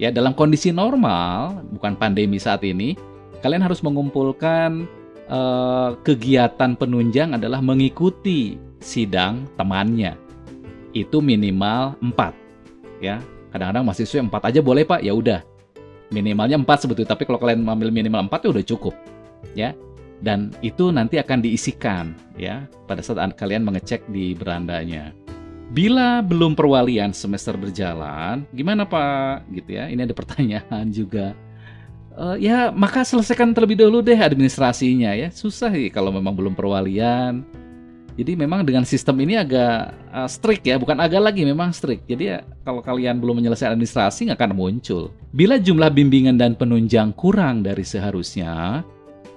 Ya, 0.00 0.08
dalam 0.08 0.32
kondisi 0.32 0.72
normal, 0.72 1.60
bukan 1.76 2.00
pandemi 2.00 2.40
saat 2.40 2.64
ini, 2.64 2.96
kalian 3.44 3.60
harus 3.60 3.84
mengumpulkan 3.84 4.88
eh, 5.28 5.90
kegiatan 6.00 6.80
penunjang 6.80 7.36
adalah 7.36 7.60
mengikuti 7.60 8.56
sidang 8.80 9.44
temannya. 9.60 10.29
Itu 10.90 11.22
minimal 11.22 11.94
4. 12.02 12.34
Ya, 13.00 13.22
kadang-kadang 13.54 13.84
mahasiswa 13.86 14.20
4 14.20 14.48
aja 14.50 14.60
boleh, 14.60 14.84
Pak. 14.84 15.00
Ya 15.00 15.14
udah. 15.14 15.40
Minimalnya 16.10 16.58
4 16.58 16.86
sebetulnya, 16.86 17.14
tapi 17.14 17.22
kalau 17.24 17.38
kalian 17.38 17.62
mengambil 17.62 17.94
minimal 17.94 18.26
4 18.26 18.44
ya 18.44 18.48
udah 18.50 18.64
cukup. 18.66 18.94
Ya. 19.54 19.70
Dan 20.20 20.52
itu 20.60 20.92
nanti 20.92 21.16
akan 21.16 21.40
diisikan 21.40 22.12
ya 22.36 22.68
pada 22.84 23.00
saat 23.00 23.32
kalian 23.40 23.64
mengecek 23.64 24.04
di 24.12 24.36
berandanya. 24.36 25.16
Bila 25.72 26.20
belum 26.20 26.58
perwalian 26.58 27.16
semester 27.16 27.56
berjalan, 27.56 28.44
gimana 28.52 28.84
Pak? 28.84 29.48
Gitu 29.48 29.80
ya. 29.80 29.88
Ini 29.88 30.04
ada 30.04 30.12
pertanyaan 30.12 30.92
juga. 30.98 31.32
Uh, 32.20 32.36
ya 32.36 32.74
maka 32.74 33.06
selesaikan 33.06 33.54
terlebih 33.54 33.80
dahulu 33.80 34.04
deh 34.04 34.18
administrasinya 34.18 35.16
ya. 35.16 35.32
Susah 35.32 35.72
sih 35.72 35.88
kalau 35.88 36.12
memang 36.12 36.36
belum 36.36 36.52
perwalian. 36.52 37.46
Jadi 38.18 38.32
memang 38.34 38.66
dengan 38.66 38.82
sistem 38.82 39.16
ini 39.22 39.38
agak 39.38 39.94
uh, 40.10 40.28
strict 40.28 40.66
ya, 40.66 40.76
bukan 40.76 40.98
agak 40.98 41.22
lagi 41.22 41.46
memang 41.46 41.70
strict. 41.70 42.06
Jadi 42.10 42.36
ya 42.36 42.38
kalau 42.66 42.82
kalian 42.82 43.22
belum 43.22 43.42
menyelesaikan 43.42 43.74
administrasi 43.74 44.30
nggak 44.30 44.38
akan 44.38 44.52
muncul. 44.54 45.14
Bila 45.30 45.56
jumlah 45.56 45.90
bimbingan 45.94 46.36
dan 46.36 46.58
penunjang 46.58 47.14
kurang 47.14 47.62
dari 47.62 47.86
seharusnya, 47.86 48.82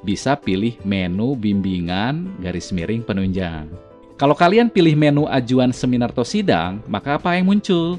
bisa 0.04 0.36
pilih 0.36 0.76
menu 0.84 1.38
bimbingan 1.40 2.28
garis 2.44 2.76
miring 2.76 3.02
penunjang. 3.06 3.72
Kalau 4.20 4.38
kalian 4.38 4.70
pilih 4.70 4.94
menu 4.94 5.26
ajuan 5.26 5.74
seminar 5.74 6.14
atau 6.14 6.28
sidang, 6.28 6.84
maka 6.86 7.18
apa 7.18 7.34
yang 7.34 7.50
muncul? 7.50 7.98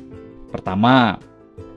Pertama, 0.52 1.18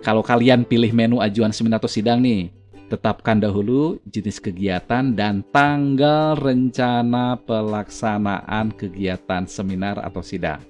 kalau 0.05 0.21
kalian 0.21 0.62
pilih 0.62 0.93
menu 0.93 1.17
ajuan 1.17 1.49
seminar 1.49 1.81
atau 1.81 1.89
sidang 1.89 2.21
nih, 2.21 2.53
tetapkan 2.88 3.39
dahulu 3.39 4.00
jenis 4.08 4.39
kegiatan 4.39 5.12
dan 5.12 5.43
tanggal 5.52 6.39
rencana 6.39 7.36
pelaksanaan 7.43 8.71
kegiatan 8.73 9.43
seminar 9.43 10.00
atau 10.00 10.23
sidang. 10.23 10.63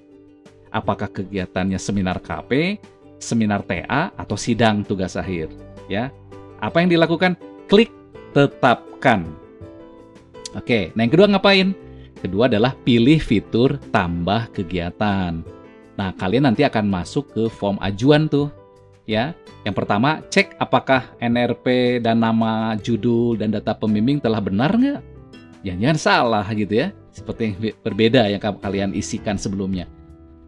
Apakah 0.68 1.08
kegiatannya 1.08 1.78
seminar 1.80 2.20
KP, 2.20 2.76
seminar 3.22 3.64
TA, 3.64 4.12
atau 4.18 4.36
sidang 4.36 4.84
tugas 4.84 5.16
akhir? 5.16 5.48
Ya, 5.88 6.12
apa 6.60 6.82
yang 6.82 6.92
dilakukan? 6.92 7.38
Klik 7.70 7.88
tetapkan. 8.36 9.24
Oke, 10.58 10.92
nah 10.92 11.06
yang 11.06 11.12
kedua 11.14 11.28
ngapain? 11.30 11.72
Kedua 12.18 12.50
adalah 12.50 12.74
pilih 12.74 13.22
fitur 13.22 13.78
tambah 13.94 14.50
kegiatan. 14.50 15.38
Nah, 15.94 16.10
kalian 16.14 16.50
nanti 16.50 16.66
akan 16.66 16.86
masuk 16.90 17.30
ke 17.30 17.44
form 17.46 17.78
ajuan 17.78 18.26
tuh. 18.26 18.50
Ya, 19.08 19.32
yang 19.64 19.72
pertama 19.72 20.20
cek 20.28 20.60
apakah 20.60 21.16
NRP 21.16 21.96
dan 22.04 22.20
nama 22.20 22.76
judul 22.76 23.40
dan 23.40 23.48
data 23.48 23.72
pembimbing 23.72 24.20
telah 24.20 24.36
benar 24.36 24.76
nggak? 24.76 25.00
Jangan-jangan 25.64 25.98
salah 25.98 26.44
gitu 26.52 26.76
ya, 26.76 26.92
seperti 27.08 27.40
yang 27.48 27.56
berbeda 27.80 28.28
yang 28.28 28.40
kalian 28.60 28.92
isikan 28.92 29.40
sebelumnya. 29.40 29.88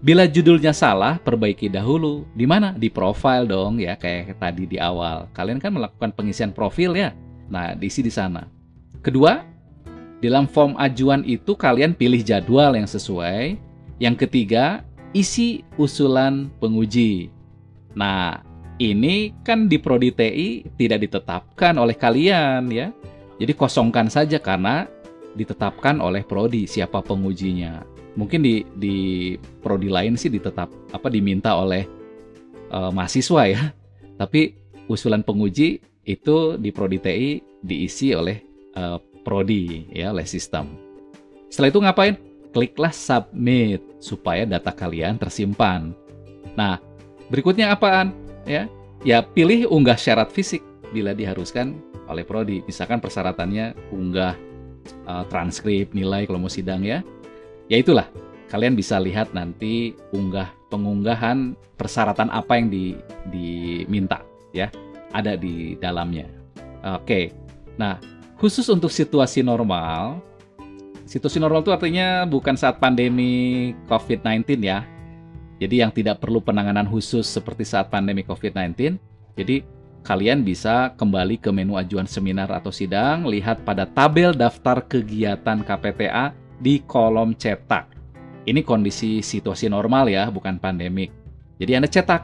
Bila 0.01 0.25
judulnya 0.25 0.73
salah, 0.73 1.21
perbaiki 1.21 1.69
dahulu. 1.69 2.25
Di 2.33 2.49
mana? 2.49 2.73
Di 2.73 2.89
profile 2.89 3.45
dong 3.45 3.81
ya, 3.81 3.97
kayak 3.97 4.37
tadi 4.41 4.65
di 4.65 4.77
awal. 4.81 5.29
Kalian 5.37 5.61
kan 5.61 5.77
melakukan 5.77 6.13
pengisian 6.17 6.53
profil 6.53 6.97
ya. 6.97 7.13
Nah, 7.53 7.77
diisi 7.77 8.01
di 8.01 8.09
sana. 8.09 8.49
Kedua, 9.05 9.45
dalam 10.25 10.49
form 10.49 10.77
ajuan 10.81 11.21
itu 11.25 11.53
kalian 11.53 11.93
pilih 11.93 12.25
jadwal 12.25 12.77
yang 12.77 12.89
sesuai. 12.89 13.61
Yang 14.01 14.25
ketiga, 14.25 14.85
isi 15.13 15.65
usulan 15.77 16.49
penguji. 16.61 17.29
Nah, 17.93 18.41
ini 18.81 19.37
kan 19.45 19.69
di 19.69 19.77
Prodi 19.77 20.09
TI 20.09 20.65
tidak 20.81 21.05
ditetapkan 21.05 21.77
oleh 21.77 21.93
kalian 21.93 22.73
ya. 22.73 22.89
Jadi 23.37 23.53
kosongkan 23.53 24.09
saja 24.09 24.41
karena 24.41 24.89
ditetapkan 25.37 26.01
oleh 26.01 26.25
prodi 26.25 26.69
siapa 26.69 27.01
pengujinya. 27.01 27.85
Mungkin 28.19 28.41
di 28.45 28.65
di 28.77 28.97
prodi 29.63 29.89
lain 29.89 30.19
sih 30.19 30.29
ditetap 30.29 30.69
apa 30.93 31.09
diminta 31.09 31.57
oleh 31.57 31.89
uh, 32.69 32.93
mahasiswa 32.93 33.43
ya. 33.49 33.63
Tapi 34.21 34.53
usulan 34.93 35.25
penguji 35.25 35.81
itu 36.05 36.37
di 36.61 36.69
prodi 36.69 36.99
TI 37.01 37.31
diisi 37.65 38.13
oleh 38.13 38.37
uh, 38.77 39.01
prodi 39.25 39.89
ya 39.89 40.13
oleh 40.13 40.29
sistem. 40.29 40.69
Setelah 41.49 41.71
itu 41.73 41.81
ngapain? 41.81 42.15
Kliklah 42.51 42.93
submit 42.93 43.81
supaya 44.03 44.43
data 44.43 44.75
kalian 44.75 45.17
tersimpan. 45.17 45.95
Nah, 46.59 46.83
berikutnya 47.31 47.71
apaan? 47.71 48.11
Ya, 48.49 48.69
ya 49.05 49.21
pilih 49.25 49.69
unggah 49.69 49.97
syarat 49.97 50.33
fisik 50.33 50.65
bila 50.91 51.13
diharuskan 51.17 51.77
oleh 52.11 52.27
prodi. 52.27 52.61
Misalkan 52.67 52.99
persyaratannya 52.99 53.95
unggah 53.95 54.35
uh, 55.07 55.25
transkrip, 55.31 55.95
nilai 55.95 56.27
kalau 56.27 56.43
mau 56.43 56.53
sidang 56.53 56.83
ya. 56.83 57.05
Ya 57.71 57.79
itulah, 57.79 58.11
kalian 58.51 58.75
bisa 58.75 58.99
lihat 58.99 59.31
nanti 59.31 59.95
unggah 60.11 60.51
pengunggahan 60.69 61.55
persyaratan 61.79 62.29
apa 62.35 62.59
yang 62.59 62.67
di, 62.69 62.99
diminta 63.31 64.27
ya, 64.51 64.69
ada 65.15 65.39
di 65.39 65.79
dalamnya. 65.79 66.27
Oke. 66.99 67.31
Nah, 67.79 68.03
khusus 68.37 68.67
untuk 68.69 68.91
situasi 68.91 69.47
normal, 69.47 70.19
situasi 71.07 71.39
normal 71.39 71.63
itu 71.63 71.73
artinya 71.73 72.27
bukan 72.27 72.59
saat 72.59 72.83
pandemi 72.83 73.73
COVID-19 73.87 74.61
ya. 74.67 74.83
Jadi 75.61 75.85
yang 75.85 75.93
tidak 75.93 76.25
perlu 76.25 76.41
penanganan 76.41 76.89
khusus 76.89 77.29
seperti 77.29 77.69
saat 77.69 77.93
pandemi 77.93 78.25
COVID-19. 78.25 78.97
Jadi 79.37 79.61
kalian 80.01 80.41
bisa 80.41 80.97
kembali 80.97 81.37
ke 81.37 81.53
menu 81.53 81.77
ajuan 81.77 82.09
seminar 82.09 82.49
atau 82.49 82.73
sidang, 82.73 83.29
lihat 83.29 83.61
pada 83.69 83.85
tabel 83.85 84.33
daftar 84.33 84.81
kegiatan 84.81 85.61
KPTA 85.61 86.33
di 86.57 86.81
kolom 86.89 87.37
cetak. 87.37 87.93
Ini 88.49 88.65
kondisi 88.65 89.21
situasi 89.21 89.69
normal 89.69 90.09
ya, 90.09 90.33
bukan 90.33 90.57
pandemik. 90.57 91.13
Jadi 91.61 91.77
Anda 91.77 91.93
cetak. 91.93 92.23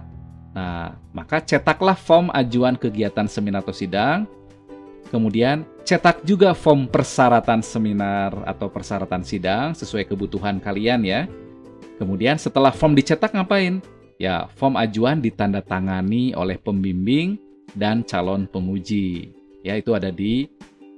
Nah, 0.56 0.96
maka 1.12 1.44
cetaklah 1.44 2.00
form 2.00 2.32
ajuan 2.32 2.80
kegiatan 2.80 3.28
seminar 3.28 3.60
atau 3.60 3.76
sidang. 3.76 4.24
Kemudian 5.12 5.68
cetak 5.84 6.24
juga 6.24 6.56
form 6.56 6.88
persyaratan 6.88 7.60
seminar 7.60 8.32
atau 8.48 8.72
persyaratan 8.72 9.20
sidang 9.20 9.76
sesuai 9.76 10.08
kebutuhan 10.08 10.56
kalian 10.56 11.04
ya. 11.04 11.28
Kemudian 11.96 12.36
setelah 12.36 12.72
form 12.72 12.92
dicetak 12.92 13.32
ngapain? 13.32 13.80
Ya, 14.16 14.48
form 14.56 14.76
ajuan 14.80 15.20
ditandatangani 15.20 16.36
oleh 16.36 16.56
pembimbing 16.60 17.36
dan 17.76 18.04
calon 18.04 18.48
penguji. 18.48 19.32
Ya, 19.64 19.76
itu 19.76 19.92
ada 19.92 20.12
di 20.12 20.48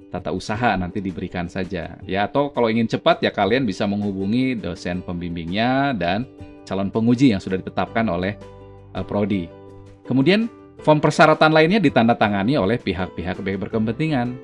tata 0.08 0.32
usaha 0.34 0.74
nanti 0.74 0.98
diberikan 0.98 1.46
saja. 1.46 1.98
Ya, 2.06 2.26
atau 2.26 2.50
kalau 2.50 2.70
ingin 2.70 2.90
cepat 2.90 3.22
ya 3.22 3.30
kalian 3.30 3.66
bisa 3.66 3.86
menghubungi 3.86 4.58
dosen 4.58 5.02
pembimbingnya 5.02 5.94
dan 5.94 6.26
calon 6.66 6.90
penguji 6.90 7.30
yang 7.32 7.40
sudah 7.40 7.58
ditetapkan 7.62 8.06
oleh 8.10 8.34
uh, 8.94 9.04
prodi. 9.06 9.46
Kemudian 10.06 10.50
form 10.82 10.98
persyaratan 10.98 11.52
lainnya 11.52 11.78
ditandatangani 11.82 12.58
oleh 12.58 12.78
pihak-pihak 12.80 13.38
berkepentingan, 13.42 14.34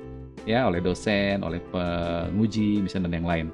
ya, 0.47 0.67
oleh 0.67 0.79
dosen, 0.79 1.41
oleh 1.41 1.59
penguji, 1.71 2.83
misalnya 2.83 3.11
dan 3.11 3.15
yang 3.23 3.29
lain. 3.29 3.47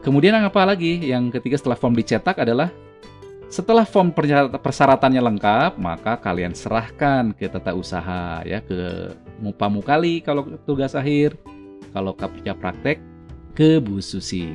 Kemudian 0.00 0.32
apa 0.40 0.64
lagi? 0.64 0.96
Yang 0.96 1.40
ketiga 1.40 1.56
setelah 1.60 1.76
form 1.76 1.92
dicetak 1.92 2.40
adalah 2.40 2.72
setelah 3.50 3.82
form 3.82 4.14
persyaratannya 4.56 5.20
lengkap, 5.20 5.76
maka 5.76 6.16
kalian 6.22 6.54
serahkan 6.54 7.34
ke 7.34 7.50
tata 7.50 7.74
usaha 7.74 8.40
ya 8.46 8.62
ke 8.62 9.12
Mupamukali 9.42 10.22
kalau 10.22 10.46
tugas 10.62 10.94
akhir, 10.94 11.34
kalau 11.90 12.14
kerja 12.14 12.54
praktek 12.54 13.02
ke 13.52 13.82
Bu 13.82 13.98
Susi. 13.98 14.54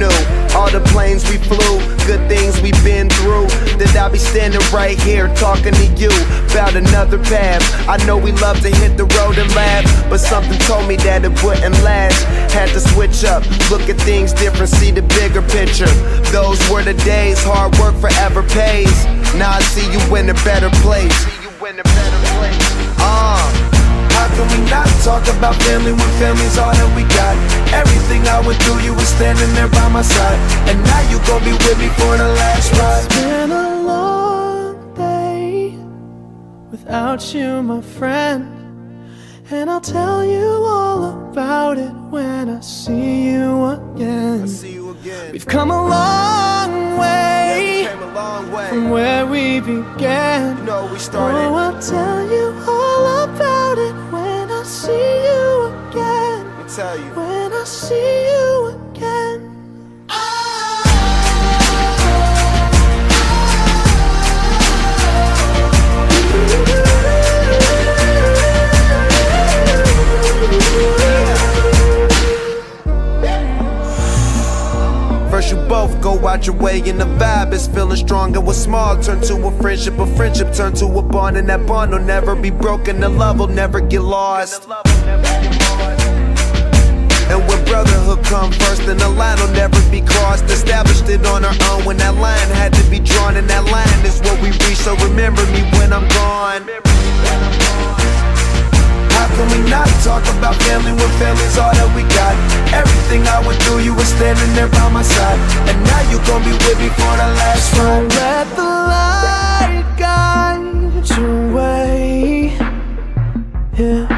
knew? 0.00 0.18
All 0.56 0.72
the 0.72 0.80
planes 0.90 1.28
we 1.28 1.36
flew, 1.36 1.76
good 2.08 2.24
things 2.26 2.60
we've 2.60 2.82
been 2.82 3.08
through. 3.20 3.46
That 3.76 3.94
I'll 3.94 4.10
be 4.10 4.18
standing 4.18 4.60
right 4.72 4.98
here 4.98 5.28
talking 5.36 5.74
to 5.76 5.86
you 6.00 6.10
about 6.50 6.74
another 6.74 7.18
path. 7.18 7.62
I 7.86 7.96
know 8.06 8.16
we 8.16 8.32
love 8.32 8.60
to 8.62 8.70
hit 8.70 8.96
the 8.96 9.04
road 9.20 9.36
and 9.36 9.48
laugh, 9.54 9.84
but 10.08 10.18
something 10.18 10.58
told 10.64 10.88
me 10.88 10.96
that 11.04 11.24
it 11.24 11.34
wouldn't 11.44 11.76
last. 11.84 12.24
Had 12.52 12.70
to 12.70 12.80
switch 12.80 13.22
up, 13.24 13.44
look 13.70 13.88
at 13.92 14.00
things 14.00 14.32
different, 14.32 14.70
see 14.72 14.90
the 14.90 15.02
bigger 15.20 15.42
picture. 15.42 15.92
Those 16.32 16.58
were 16.70 16.82
the 16.82 16.94
days, 17.04 17.38
hard 17.44 17.76
work 17.78 17.94
forever 18.00 18.42
pays. 18.42 18.96
Now 19.36 19.52
I 19.52 19.60
see 19.60 19.86
you 19.92 20.00
in 20.16 20.30
a 20.30 20.38
better 20.42 20.70
place. 20.80 21.14
See 21.28 21.44
you 21.44 21.52
in 21.66 21.78
a 21.78 21.84
better 21.84 22.20
place. 22.40 22.99
Can 24.36 24.46
we 24.52 24.70
not 24.70 24.86
talk 25.04 25.24
about 25.36 25.54
family 25.62 25.92
when 25.92 26.10
family's 26.18 26.56
all 26.58 26.72
that 26.72 26.90
we 26.96 27.02
got? 27.18 27.34
Everything 27.74 28.22
I 28.28 28.40
went 28.46 28.60
through, 28.62 28.80
you 28.80 28.94
were 28.94 29.10
standing 29.18 29.52
there 29.54 29.68
by 29.68 29.88
my 29.88 30.02
side. 30.02 30.38
And 30.68 30.78
now 30.84 31.02
you 31.10 31.18
gon' 31.26 31.42
be 31.44 31.52
with 31.52 31.78
me 31.78 31.88
for 31.98 32.16
the 32.16 32.28
last 32.40 32.72
ride. 32.78 33.04
It's 33.04 33.14
been 33.16 33.50
a 33.50 33.82
long 33.82 34.94
day 34.94 35.76
without 36.70 37.34
you, 37.34 37.62
my 37.62 37.80
friend. 37.82 38.56
And 39.52 39.68
I'll 39.68 39.80
tell 39.80 40.24
you 40.24 40.46
all 40.46 41.28
about 41.30 41.76
it 41.76 41.92
when 42.10 42.48
I 42.48 42.60
see 42.60 43.30
you 43.30 43.64
again. 43.66 44.46
See 44.46 44.74
you 44.74 44.90
again. 44.90 45.32
We've 45.32 45.46
come 45.46 45.72
a 45.72 45.88
long 45.88 46.98
way, 46.98 47.82
yeah, 47.82 48.04
a 48.04 48.14
long 48.14 48.52
way. 48.52 48.68
from 48.68 48.90
where 48.90 49.26
we 49.26 49.58
began. 49.58 50.56
You 50.58 50.64
know, 50.64 50.86
we 50.92 50.98
started. 51.00 51.36
Oh, 51.36 51.54
I'll 51.54 51.82
tell 51.82 52.22
you 52.30 52.54
all 52.68 53.24
about 53.24 53.78
it 53.78 53.89
see 54.70 54.92
you 54.92 55.66
again. 55.90 56.46
tell 56.68 56.96
you. 56.96 57.10
When 57.16 57.52
I 57.52 57.64
see 57.64 58.26
you 58.30 58.66
again. 58.68 58.79
Both 75.70 76.00
go 76.02 76.26
out 76.26 76.48
your 76.48 76.56
way 76.56 76.80
and 76.80 77.00
the 77.00 77.04
vibe 77.04 77.52
is 77.52 77.68
feeling 77.68 77.96
strong 77.96 78.34
and 78.36 78.44
what's 78.44 78.58
small 78.58 79.00
turn 79.00 79.20
to 79.20 79.36
a 79.46 79.50
friendship, 79.62 79.96
a 80.00 80.06
friendship 80.16 80.52
turn 80.52 80.72
to 80.74 80.84
a 80.86 81.00
bond 81.00 81.36
and 81.36 81.48
that 81.48 81.64
bond 81.64 81.92
will 81.92 82.00
never 82.00 82.34
be 82.34 82.50
broken, 82.50 82.98
the 82.98 83.08
love 83.08 83.38
will 83.38 83.46
never 83.46 83.80
get 83.80 84.02
lost. 84.02 84.68
And 87.30 87.38
when 87.46 87.64
brotherhood 87.66 88.24
come 88.24 88.50
first, 88.50 88.84
then 88.86 88.98
the 88.98 89.08
line 89.10 89.38
will 89.38 89.52
never 89.52 89.80
be 89.92 90.00
crossed. 90.00 90.42
Established 90.46 91.08
it 91.08 91.24
on 91.24 91.44
our 91.44 91.54
own 91.70 91.84
when 91.84 91.96
that 91.98 92.16
line 92.16 92.48
had 92.48 92.72
to 92.74 92.82
be 92.90 92.98
drawn, 92.98 93.36
and 93.36 93.48
that 93.48 93.64
line 93.70 94.04
is 94.04 94.18
what 94.22 94.42
we 94.42 94.50
reach. 94.66 94.78
So 94.78 94.96
remember 94.96 95.46
me 95.52 95.62
when 95.78 95.92
I'm 95.92 96.08
gone. 96.08 97.69
How 99.20 99.28
can 99.36 99.48
we 99.52 99.68
not 99.68 99.86
talk 100.02 100.24
about 100.38 100.56
family 100.64 100.92
when 100.92 101.10
family's 101.20 101.58
all 101.58 101.74
that 101.76 101.90
we 101.94 102.08
got? 102.16 102.32
Everything 102.72 103.20
I 103.28 103.44
went 103.46 103.60
through, 103.64 103.80
you 103.80 103.94
were 103.94 104.10
standing 104.16 104.48
there 104.56 104.68
by 104.68 104.88
my 104.88 105.02
side. 105.02 105.38
And 105.68 105.76
now 105.84 106.02
you 106.10 106.16
gon' 106.24 106.40
be 106.40 106.52
with 106.56 106.78
me 106.80 106.88
for 106.88 107.12
the 107.20 107.28
last 107.36 107.68
ride. 107.76 108.08
Let 108.16 108.46
the 108.56 108.70
light 108.94 109.84
guide 110.00 111.04
your 111.12 111.52
way. 111.52 112.56
Yeah. 113.76 114.08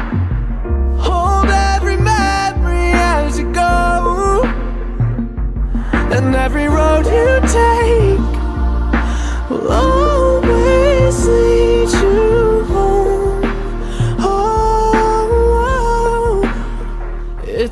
Hold 1.03 1.49
every 1.49 1.97
memory 1.97 2.95
as 2.95 3.37
you 3.37 3.51
go. 3.51 4.47
And 6.15 6.33
every 6.33 6.69
road 6.69 7.05
you 7.11 7.29
take 7.51 8.23
will 9.49 9.69
always 9.69 11.27
lead 11.27 11.72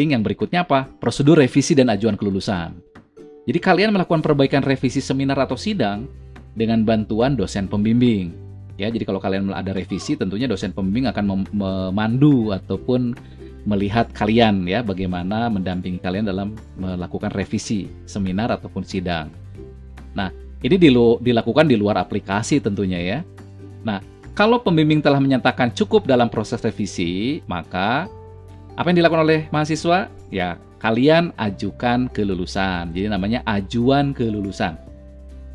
penting 0.00 0.16
yang 0.16 0.24
berikutnya 0.24 0.64
apa? 0.64 0.88
Prosedur 0.96 1.44
revisi 1.44 1.76
dan 1.76 1.92
ajuan 1.92 2.16
kelulusan. 2.16 2.72
Jadi 3.44 3.58
kalian 3.60 3.92
melakukan 3.92 4.24
perbaikan 4.24 4.64
revisi 4.64 4.96
seminar 4.96 5.36
atau 5.44 5.60
sidang 5.60 6.08
dengan 6.56 6.88
bantuan 6.88 7.36
dosen 7.36 7.68
pembimbing. 7.68 8.32
Ya, 8.80 8.88
jadi 8.88 9.04
kalau 9.04 9.20
kalian 9.20 9.52
ada 9.52 9.76
revisi, 9.76 10.16
tentunya 10.16 10.48
dosen 10.48 10.72
pembimbing 10.72 11.04
akan 11.12 11.24
mem- 11.28 11.52
memandu 11.52 12.48
ataupun 12.48 13.12
melihat 13.68 14.08
kalian 14.16 14.64
ya 14.64 14.80
bagaimana 14.80 15.52
mendampingi 15.52 16.00
kalian 16.00 16.24
dalam 16.24 16.56
melakukan 16.80 17.28
revisi 17.36 17.84
seminar 18.08 18.48
ataupun 18.56 18.80
sidang. 18.80 19.28
Nah, 20.16 20.32
ini 20.64 20.80
dilu- 20.80 21.20
dilakukan 21.20 21.68
di 21.68 21.76
luar 21.76 22.00
aplikasi 22.00 22.56
tentunya 22.56 23.04
ya. 23.04 23.18
Nah, 23.84 24.00
kalau 24.32 24.64
pembimbing 24.64 25.04
telah 25.04 25.20
menyatakan 25.20 25.76
cukup 25.76 26.08
dalam 26.08 26.32
proses 26.32 26.56
revisi, 26.64 27.44
maka 27.44 28.08
apa 28.76 28.86
yang 28.90 28.98
dilakukan 29.02 29.24
oleh 29.26 29.40
mahasiswa? 29.50 30.10
Ya, 30.30 30.58
kalian 30.78 31.34
ajukan 31.36 32.08
kelulusan. 32.10 32.94
Jadi 32.94 33.06
namanya 33.10 33.44
ajuan 33.46 34.14
kelulusan. 34.16 34.78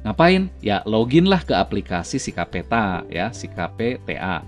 Ngapain? 0.06 0.54
Ya, 0.62 0.86
loginlah 0.86 1.42
ke 1.42 1.58
aplikasi 1.58 2.22
Sikapeta 2.22 3.02
ya, 3.10 3.34
Sikapeta. 3.34 4.46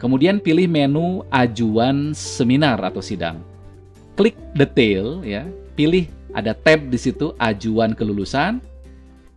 Kemudian 0.00 0.42
pilih 0.42 0.66
menu 0.66 1.22
ajuan 1.30 2.16
seminar 2.16 2.80
atau 2.82 2.98
sidang. 2.98 3.38
Klik 4.18 4.34
detail 4.56 5.22
ya, 5.22 5.46
pilih 5.78 6.10
ada 6.34 6.56
tab 6.56 6.90
di 6.90 6.98
situ 6.98 7.30
ajuan 7.38 7.94
kelulusan. 7.94 8.58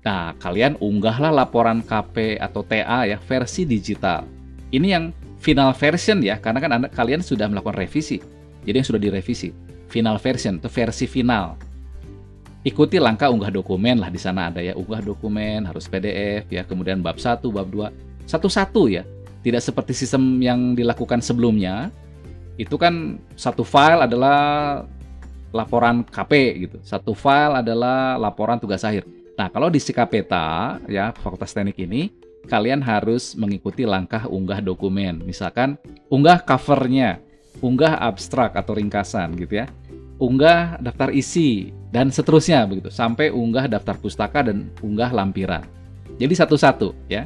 Nah, 0.04 0.36
kalian 0.42 0.76
unggahlah 0.84 1.32
laporan 1.32 1.80
KP 1.80 2.42
atau 2.42 2.66
TA 2.66 3.08
ya 3.08 3.16
versi 3.22 3.64
digital. 3.64 4.28
Ini 4.74 4.88
yang 4.90 5.06
final 5.40 5.72
version 5.78 6.20
ya, 6.20 6.42
karena 6.42 6.60
kan 6.60 6.72
anda, 6.76 6.88
kalian 6.90 7.22
sudah 7.22 7.48
melakukan 7.48 7.78
revisi. 7.78 8.20
Jadi 8.64 8.76
yang 8.82 8.88
sudah 8.88 9.02
direvisi. 9.02 9.52
Final 9.92 10.18
version 10.18 10.58
itu 10.58 10.68
versi 10.72 11.06
final. 11.06 11.60
Ikuti 12.64 12.96
langkah 12.96 13.28
unggah 13.28 13.52
dokumen 13.52 14.00
lah 14.00 14.08
di 14.08 14.16
sana 14.16 14.48
ada 14.48 14.64
ya, 14.64 14.72
unggah 14.74 15.04
dokumen 15.04 15.68
harus 15.68 15.84
PDF 15.92 16.48
ya, 16.48 16.64
kemudian 16.64 17.04
bab 17.04 17.20
1, 17.20 17.44
bab 17.52 17.68
2, 17.68 17.92
satu-satu 18.24 18.88
ya. 18.88 19.04
Tidak 19.44 19.60
seperti 19.60 19.92
sistem 19.92 20.40
yang 20.40 20.72
dilakukan 20.72 21.20
sebelumnya. 21.20 21.92
Itu 22.56 22.80
kan 22.80 23.20
satu 23.36 23.68
file 23.68 24.08
adalah 24.08 24.40
laporan 25.52 26.08
KP 26.08 26.32
gitu. 26.64 26.78
Satu 26.88 27.12
file 27.12 27.60
adalah 27.60 28.16
laporan 28.16 28.56
tugas 28.58 28.88
akhir. 28.88 29.04
Nah, 29.36 29.52
kalau 29.52 29.68
di 29.68 29.84
Sikapeta 29.84 30.80
ya, 30.88 31.12
Fakultas 31.12 31.52
Teknik 31.52 31.76
ini 31.84 32.16
kalian 32.48 32.80
harus 32.80 33.36
mengikuti 33.36 33.84
langkah 33.84 34.28
unggah 34.32 34.64
dokumen. 34.64 35.20
Misalkan 35.24 35.76
unggah 36.08 36.40
covernya, 36.44 37.20
unggah 37.64 37.96
abstrak 38.04 38.60
atau 38.60 38.76
ringkasan 38.76 39.40
gitu 39.40 39.64
ya. 39.64 39.72
Unggah 40.20 40.78
daftar 40.84 41.10
isi 41.16 41.72
dan 41.90 42.12
seterusnya 42.12 42.68
begitu 42.68 42.92
sampai 42.92 43.32
unggah 43.32 43.72
daftar 43.72 43.96
pustaka 43.96 44.44
dan 44.44 44.68
unggah 44.84 45.10
lampiran. 45.16 45.64
Jadi 46.20 46.34
satu-satu 46.36 46.92
ya. 47.08 47.26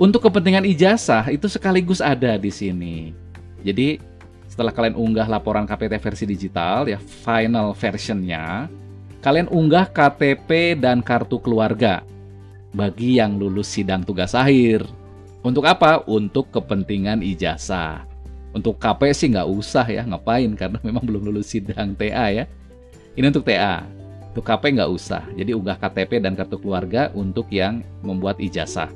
Untuk 0.00 0.24
kepentingan 0.24 0.64
ijazah 0.64 1.28
itu 1.28 1.44
sekaligus 1.44 2.00
ada 2.00 2.40
di 2.40 2.48
sini. 2.48 3.12
Jadi 3.60 4.00
setelah 4.48 4.72
kalian 4.72 4.96
unggah 4.96 5.28
laporan 5.28 5.68
KPT 5.68 5.94
versi 6.00 6.24
digital 6.24 6.88
ya 6.88 6.96
final 6.96 7.76
versionnya, 7.76 8.68
kalian 9.20 9.52
unggah 9.52 9.92
KTP 9.92 10.80
dan 10.80 11.04
kartu 11.04 11.36
keluarga 11.36 12.00
bagi 12.72 13.20
yang 13.20 13.36
lulus 13.36 13.68
sidang 13.68 14.00
tugas 14.00 14.32
akhir. 14.32 14.88
Untuk 15.44 15.68
apa? 15.68 16.04
Untuk 16.08 16.48
kepentingan 16.52 17.20
ijazah. 17.24 18.09
Untuk 18.50 18.82
KP 18.82 19.14
sih 19.14 19.30
nggak 19.30 19.46
usah 19.46 19.86
ya, 19.86 20.02
ngapain? 20.02 20.50
Karena 20.58 20.78
memang 20.86 21.06
belum 21.06 21.30
lulus 21.30 21.54
sidang 21.54 21.94
TA 21.94 22.30
ya. 22.30 22.44
Ini 23.14 23.26
untuk 23.30 23.46
TA. 23.46 23.86
Untuk 24.30 24.46
KP 24.46 24.78
nggak 24.78 24.90
usah. 24.90 25.22
Jadi 25.34 25.50
unggah 25.54 25.78
KTP 25.78 26.22
dan 26.22 26.38
kartu 26.38 26.58
keluarga 26.58 27.10
untuk 27.14 27.50
yang 27.50 27.82
membuat 28.02 28.38
ijazah. 28.38 28.90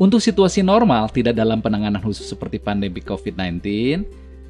Untuk 0.00 0.18
situasi 0.18 0.66
normal, 0.66 1.12
tidak 1.14 1.38
dalam 1.38 1.62
penanganan 1.62 2.02
khusus 2.02 2.26
seperti 2.26 2.58
pandemi 2.58 2.98
COVID-19, 2.98 3.62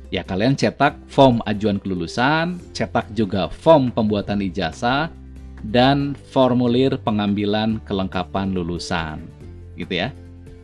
ya 0.09 0.25
kalian 0.25 0.57
cetak 0.57 0.97
form 1.13 1.45
ajuan 1.45 1.77
kelulusan, 1.77 2.57
cetak 2.73 3.13
juga 3.13 3.53
form 3.53 3.93
pembuatan 3.93 4.41
ijazah, 4.41 5.13
dan 5.61 6.17
formulir 6.33 6.97
pengambilan 6.97 7.85
kelengkapan 7.85 8.57
lulusan. 8.57 9.21
Gitu 9.77 10.01
ya. 10.01 10.09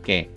Oke. 0.00 0.32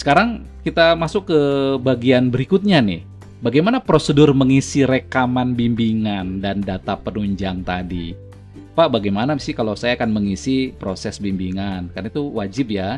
Sekarang 0.00 0.48
kita 0.64 0.96
masuk 0.96 1.28
ke 1.28 1.40
bagian 1.84 2.32
berikutnya 2.32 2.80
nih. 2.80 3.04
Bagaimana 3.44 3.84
prosedur 3.84 4.32
mengisi 4.32 4.88
rekaman 4.88 5.52
bimbingan 5.52 6.40
dan 6.40 6.64
data 6.64 6.96
penunjang 6.96 7.60
tadi? 7.60 8.16
Pak, 8.72 8.96
bagaimana 8.96 9.36
sih 9.36 9.52
kalau 9.52 9.76
saya 9.76 10.00
akan 10.00 10.08
mengisi 10.08 10.72
proses 10.72 11.20
bimbingan? 11.20 11.92
Kan 11.92 12.08
itu 12.08 12.32
wajib 12.32 12.72
ya. 12.72 12.96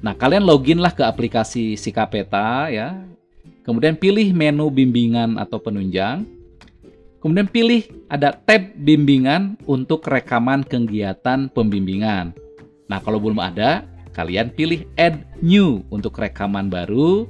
Nah, 0.00 0.16
kalian 0.16 0.48
loginlah 0.48 0.96
ke 0.96 1.04
aplikasi 1.04 1.76
Sikapeta 1.76 2.72
ya. 2.72 2.96
Kemudian 3.60 4.00
pilih 4.00 4.32
menu 4.32 4.72
bimbingan 4.72 5.36
atau 5.36 5.60
penunjang. 5.60 6.24
Kemudian 7.20 7.52
pilih 7.52 7.84
ada 8.08 8.32
tab 8.32 8.64
bimbingan 8.80 9.60
untuk 9.68 10.08
rekaman 10.08 10.64
kegiatan 10.64 11.52
pembimbingan. 11.52 12.32
Nah, 12.88 12.96
kalau 13.04 13.20
belum 13.20 13.36
ada, 13.44 13.84
kalian 14.12 14.50
pilih 14.52 14.86
add 14.98 15.22
new 15.40 15.86
untuk 15.92 16.16
rekaman 16.18 16.68
baru. 16.68 17.26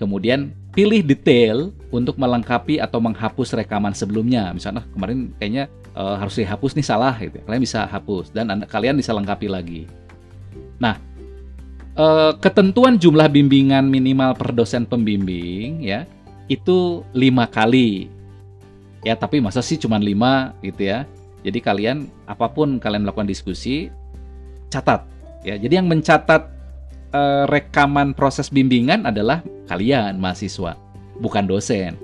Kemudian 0.00 0.56
pilih 0.72 1.04
detail 1.04 1.74
untuk 1.92 2.16
melengkapi 2.16 2.80
atau 2.80 3.02
menghapus 3.02 3.52
rekaman 3.52 3.92
sebelumnya. 3.92 4.48
Misalnya 4.54 4.86
kemarin 4.96 5.34
kayaknya 5.36 5.68
uh, 5.92 6.16
harus 6.16 6.40
dihapus 6.40 6.72
nih 6.78 6.86
salah 6.86 7.14
gitu. 7.20 7.36
Kalian 7.44 7.62
bisa 7.62 7.84
hapus 7.84 8.32
dan 8.32 8.48
anda, 8.48 8.64
kalian 8.64 8.96
bisa 8.96 9.12
lengkapi 9.12 9.50
lagi. 9.50 9.84
Nah, 10.80 10.96
uh, 12.00 12.32
ketentuan 12.38 12.96
jumlah 12.96 13.28
bimbingan 13.28 13.88
minimal 13.88 14.36
per 14.36 14.56
dosen 14.56 14.88
pembimbing 14.88 15.84
ya 15.84 16.08
itu 16.50 17.04
lima 17.14 17.46
kali 17.46 18.10
ya 19.06 19.16
tapi 19.16 19.38
masa 19.40 19.64
sih 19.64 19.80
cuma 19.80 19.96
lima 19.96 20.56
gitu 20.60 20.88
ya 20.90 21.06
jadi 21.40 21.58
kalian 21.62 22.10
apa 22.28 22.50
pun 22.52 22.76
kalian 22.76 23.06
melakukan 23.06 23.28
diskusi 23.28 23.88
catat 24.68 25.06
ya 25.46 25.54
jadi 25.56 25.80
yang 25.82 25.88
mencatat 25.88 26.48
uh, 27.14 27.44
rekaman 27.48 28.12
proses 28.12 28.48
bimbingan 28.52 29.06
adalah 29.08 29.40
kalian 29.66 30.18
mahasiswa 30.20 30.76
bukan 31.20 31.44
dosen 31.48 31.96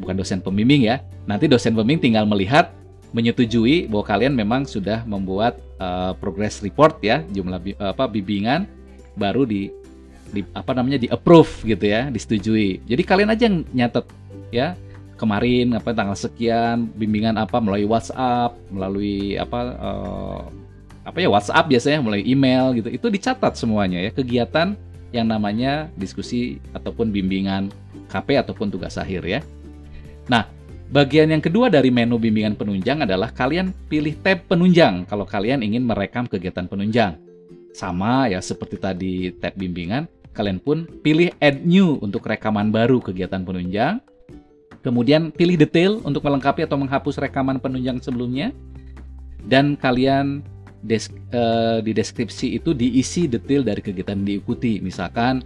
bukan 0.00 0.16
dosen 0.16 0.40
pembimbing 0.40 0.88
ya 0.88 1.04
nanti 1.28 1.48
dosen 1.48 1.76
pembimbing 1.76 2.12
tinggal 2.12 2.24
melihat 2.24 2.72
menyetujui 3.10 3.90
bahwa 3.90 4.04
kalian 4.06 4.34
memang 4.38 4.62
sudah 4.62 5.02
membuat 5.02 5.58
uh, 5.82 6.14
progress 6.14 6.62
report 6.62 7.02
ya 7.02 7.26
jumlah 7.34 7.58
apa 7.82 8.06
bimbingan 8.06 8.70
baru 9.18 9.44
di, 9.44 9.68
di 10.30 10.40
apa 10.54 10.72
namanya 10.76 10.96
di 11.00 11.08
approve 11.10 11.66
gitu 11.66 11.84
ya, 11.84 12.08
disetujui. 12.08 12.80
Jadi 12.86 13.02
kalian 13.02 13.30
aja 13.32 13.42
yang 13.44 13.56
nyatet 13.74 14.06
ya 14.54 14.72
kemarin 15.20 15.76
apa 15.76 15.92
tanggal 15.92 16.16
sekian 16.16 16.88
bimbingan 16.96 17.36
apa 17.36 17.58
melalui 17.60 17.84
WhatsApp, 17.84 18.56
melalui 18.70 19.36
apa 19.36 19.60
uh, 19.76 20.42
apa 21.04 21.18
ya 21.18 21.28
WhatsApp 21.32 21.68
biasanya 21.68 21.98
melalui 22.04 22.24
email 22.28 22.76
gitu. 22.76 22.88
Itu 22.92 23.06
dicatat 23.08 23.56
semuanya 23.56 24.00
ya 24.00 24.10
kegiatan 24.12 24.76
yang 25.10 25.26
namanya 25.26 25.90
diskusi 25.98 26.62
ataupun 26.70 27.10
bimbingan 27.10 27.70
KP 28.10 28.38
ataupun 28.38 28.70
tugas 28.70 28.94
akhir 28.94 29.26
ya. 29.26 29.40
Nah, 30.30 30.46
bagian 30.90 31.30
yang 31.30 31.42
kedua 31.42 31.66
dari 31.66 31.90
menu 31.90 32.18
bimbingan 32.18 32.54
penunjang 32.54 33.02
adalah 33.02 33.34
kalian 33.34 33.74
pilih 33.90 34.14
tab 34.22 34.46
penunjang 34.46 35.06
kalau 35.10 35.26
kalian 35.26 35.66
ingin 35.66 35.82
merekam 35.82 36.30
kegiatan 36.30 36.70
penunjang. 36.70 37.18
Sama 37.74 38.30
ya 38.30 38.38
seperti 38.42 38.76
tadi 38.78 39.14
tab 39.34 39.54
bimbingan, 39.54 40.06
kalian 40.34 40.62
pun 40.62 40.86
pilih 41.02 41.34
add 41.42 41.62
new 41.66 41.98
untuk 42.02 42.26
rekaman 42.26 42.70
baru 42.70 43.02
kegiatan 43.02 43.42
penunjang. 43.42 43.98
Kemudian 44.80 45.28
pilih 45.28 45.60
detail 45.60 46.00
untuk 46.08 46.24
melengkapi 46.24 46.64
atau 46.64 46.80
menghapus 46.80 47.20
rekaman 47.20 47.60
penunjang 47.60 48.00
sebelumnya. 48.00 48.54
Dan 49.40 49.76
kalian 49.76 50.44
des 50.80 51.12
uh, 51.36 51.78
di 51.84 51.92
deskripsi 51.92 52.56
itu 52.56 52.72
diisi 52.72 53.28
detail 53.28 53.64
dari 53.64 53.80
kegiatan 53.84 54.16
yang 54.16 54.28
diikuti. 54.38 54.80
Misalkan 54.80 55.44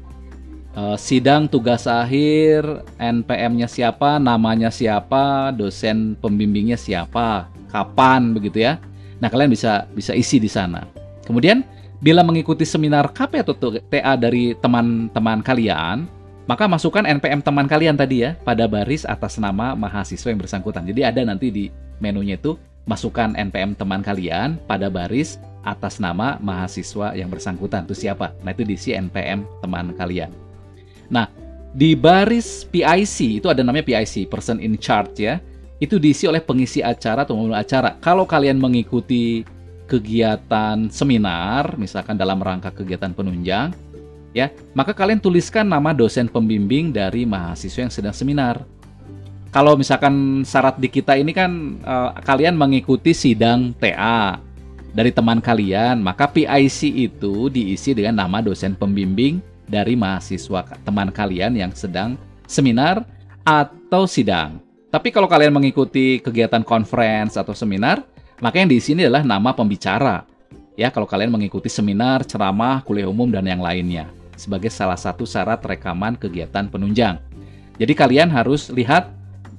uh, 0.78 0.94
sidang 0.98 1.50
tugas 1.50 1.90
akhir, 1.90 2.86
NPM-nya 2.98 3.66
siapa, 3.66 4.22
namanya 4.22 4.70
siapa, 4.70 5.50
dosen 5.54 6.14
pembimbingnya 6.18 6.78
siapa, 6.78 7.50
kapan 7.70 8.34
begitu 8.34 8.62
ya. 8.62 8.78
Nah, 9.18 9.30
kalian 9.30 9.50
bisa 9.50 9.86
bisa 9.94 10.12
isi 10.14 10.38
di 10.38 10.50
sana. 10.50 10.86
Kemudian 11.26 11.64
bila 12.04 12.20
mengikuti 12.20 12.68
seminar 12.68 13.10
KP 13.16 13.40
atau 13.40 13.54
TA 13.88 14.14
dari 14.18 14.52
teman-teman 14.60 15.40
kalian, 15.40 16.04
maka 16.44 16.68
masukkan 16.68 17.04
NPM 17.08 17.40
teman 17.40 17.64
kalian 17.64 17.96
tadi 17.96 18.20
ya 18.20 18.36
pada 18.44 18.68
baris 18.68 19.08
atas 19.08 19.40
nama 19.40 19.72
mahasiswa 19.72 20.28
yang 20.28 20.40
bersangkutan. 20.40 20.84
Jadi 20.84 21.00
ada 21.00 21.20
nanti 21.24 21.48
di 21.48 21.64
menunya 22.04 22.36
itu 22.36 22.60
masukkan 22.84 23.32
NPM 23.32 23.72
teman 23.72 24.04
kalian 24.04 24.60
pada 24.68 24.92
baris 24.92 25.40
atas 25.64 25.96
nama 25.96 26.36
mahasiswa 26.44 27.16
yang 27.16 27.32
bersangkutan. 27.32 27.88
Itu 27.88 27.96
siapa? 27.96 28.36
Nah, 28.44 28.52
itu 28.52 28.62
diisi 28.68 28.92
NPM 28.92 29.48
teman 29.64 29.96
kalian. 29.96 30.28
Nah, 31.08 31.32
di 31.72 31.96
baris 31.96 32.68
PIC 32.68 33.40
itu 33.40 33.48
ada 33.48 33.64
namanya 33.64 33.88
PIC, 33.88 34.28
person 34.28 34.60
in 34.60 34.76
charge 34.76 35.24
ya. 35.24 35.40
itu 35.82 35.98
diisi 35.98 36.24
oleh 36.24 36.40
pengisi 36.40 36.80
acara 36.80 37.26
atau 37.26 37.34
pembawa 37.34 37.60
acara. 37.60 37.98
Kalau 37.98 38.24
kalian 38.24 38.56
mengikuti 38.56 39.44
kegiatan 39.90 40.88
seminar, 40.88 41.76
misalkan 41.76 42.14
dalam 42.16 42.40
rangka 42.40 42.72
kegiatan 42.72 43.12
penunjang, 43.12 43.74
ya, 44.34 44.50
maka 44.74 44.92
kalian 44.92 45.22
tuliskan 45.22 45.64
nama 45.64 45.94
dosen 45.94 46.26
pembimbing 46.26 46.90
dari 46.90 47.22
mahasiswa 47.24 47.86
yang 47.86 47.94
sedang 47.94 48.12
seminar. 48.12 48.66
Kalau 49.54 49.78
misalkan 49.78 50.42
syarat 50.42 50.82
di 50.82 50.90
kita 50.90 51.14
ini 51.14 51.30
kan 51.30 51.78
eh, 51.78 52.10
kalian 52.26 52.58
mengikuti 52.58 53.14
sidang 53.14 53.70
TA 53.78 54.42
dari 54.90 55.14
teman 55.14 55.38
kalian, 55.38 56.02
maka 56.02 56.26
PIC 56.26 56.90
itu 56.90 57.46
diisi 57.46 57.94
dengan 57.94 58.26
nama 58.26 58.42
dosen 58.42 58.74
pembimbing 58.74 59.38
dari 59.70 59.94
mahasiswa 59.94 60.66
teman 60.82 61.14
kalian 61.14 61.54
yang 61.54 61.70
sedang 61.70 62.18
seminar 62.50 63.06
atau 63.46 64.10
sidang. 64.10 64.58
Tapi 64.90 65.14
kalau 65.14 65.30
kalian 65.30 65.54
mengikuti 65.54 66.18
kegiatan 66.18 66.66
conference 66.66 67.38
atau 67.38 67.54
seminar, 67.54 68.02
maka 68.42 68.58
yang 68.58 68.70
di 68.70 68.78
sini 68.82 69.06
adalah 69.06 69.22
nama 69.22 69.54
pembicara. 69.54 70.26
Ya, 70.74 70.90
kalau 70.90 71.06
kalian 71.06 71.30
mengikuti 71.30 71.70
seminar, 71.70 72.26
ceramah, 72.26 72.82
kuliah 72.82 73.06
umum 73.06 73.30
dan 73.30 73.46
yang 73.46 73.62
lainnya 73.62 74.10
sebagai 74.34 74.70
salah 74.70 74.98
satu 74.98 75.26
syarat 75.26 75.62
rekaman 75.62 76.18
kegiatan 76.18 76.66
penunjang. 76.68 77.18
Jadi 77.78 77.92
kalian 77.94 78.30
harus 78.30 78.70
lihat 78.70 79.10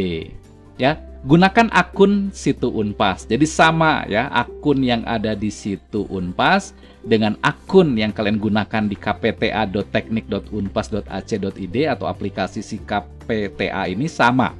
Ya, 0.74 0.98
gunakan 1.24 1.70
akun 1.72 2.28
situ 2.34 2.66
Unpas. 2.68 3.24
Jadi 3.24 3.48
sama 3.48 4.04
ya, 4.10 4.26
akun 4.28 4.84
yang 4.84 5.00
ada 5.08 5.32
di 5.38 5.48
situ 5.48 6.04
Unpas 6.12 6.76
dengan 7.06 7.38
akun 7.40 7.96
yang 7.96 8.12
kalian 8.12 8.36
gunakan 8.36 8.84
di 8.84 8.92
kpta.teknik.unpas.ac.id 8.98 11.76
atau 11.88 12.04
aplikasi 12.10 12.60
si 12.60 12.76
KPTA 12.82 13.88
ini 13.88 14.04
sama. 14.10 14.52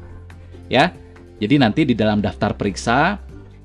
Ya. 0.71 0.95
Jadi 1.35 1.59
nanti 1.59 1.83
di 1.83 1.99
dalam 1.99 2.23
daftar 2.23 2.55
periksa 2.55 3.19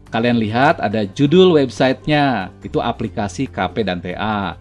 kalian 0.10 0.38
lihat 0.42 0.82
ada 0.82 1.06
judul 1.06 1.58
websitenya, 1.58 2.54
itu 2.66 2.82
aplikasi 2.82 3.50
KP 3.50 3.86
dan 3.86 4.02
TA. 4.02 4.58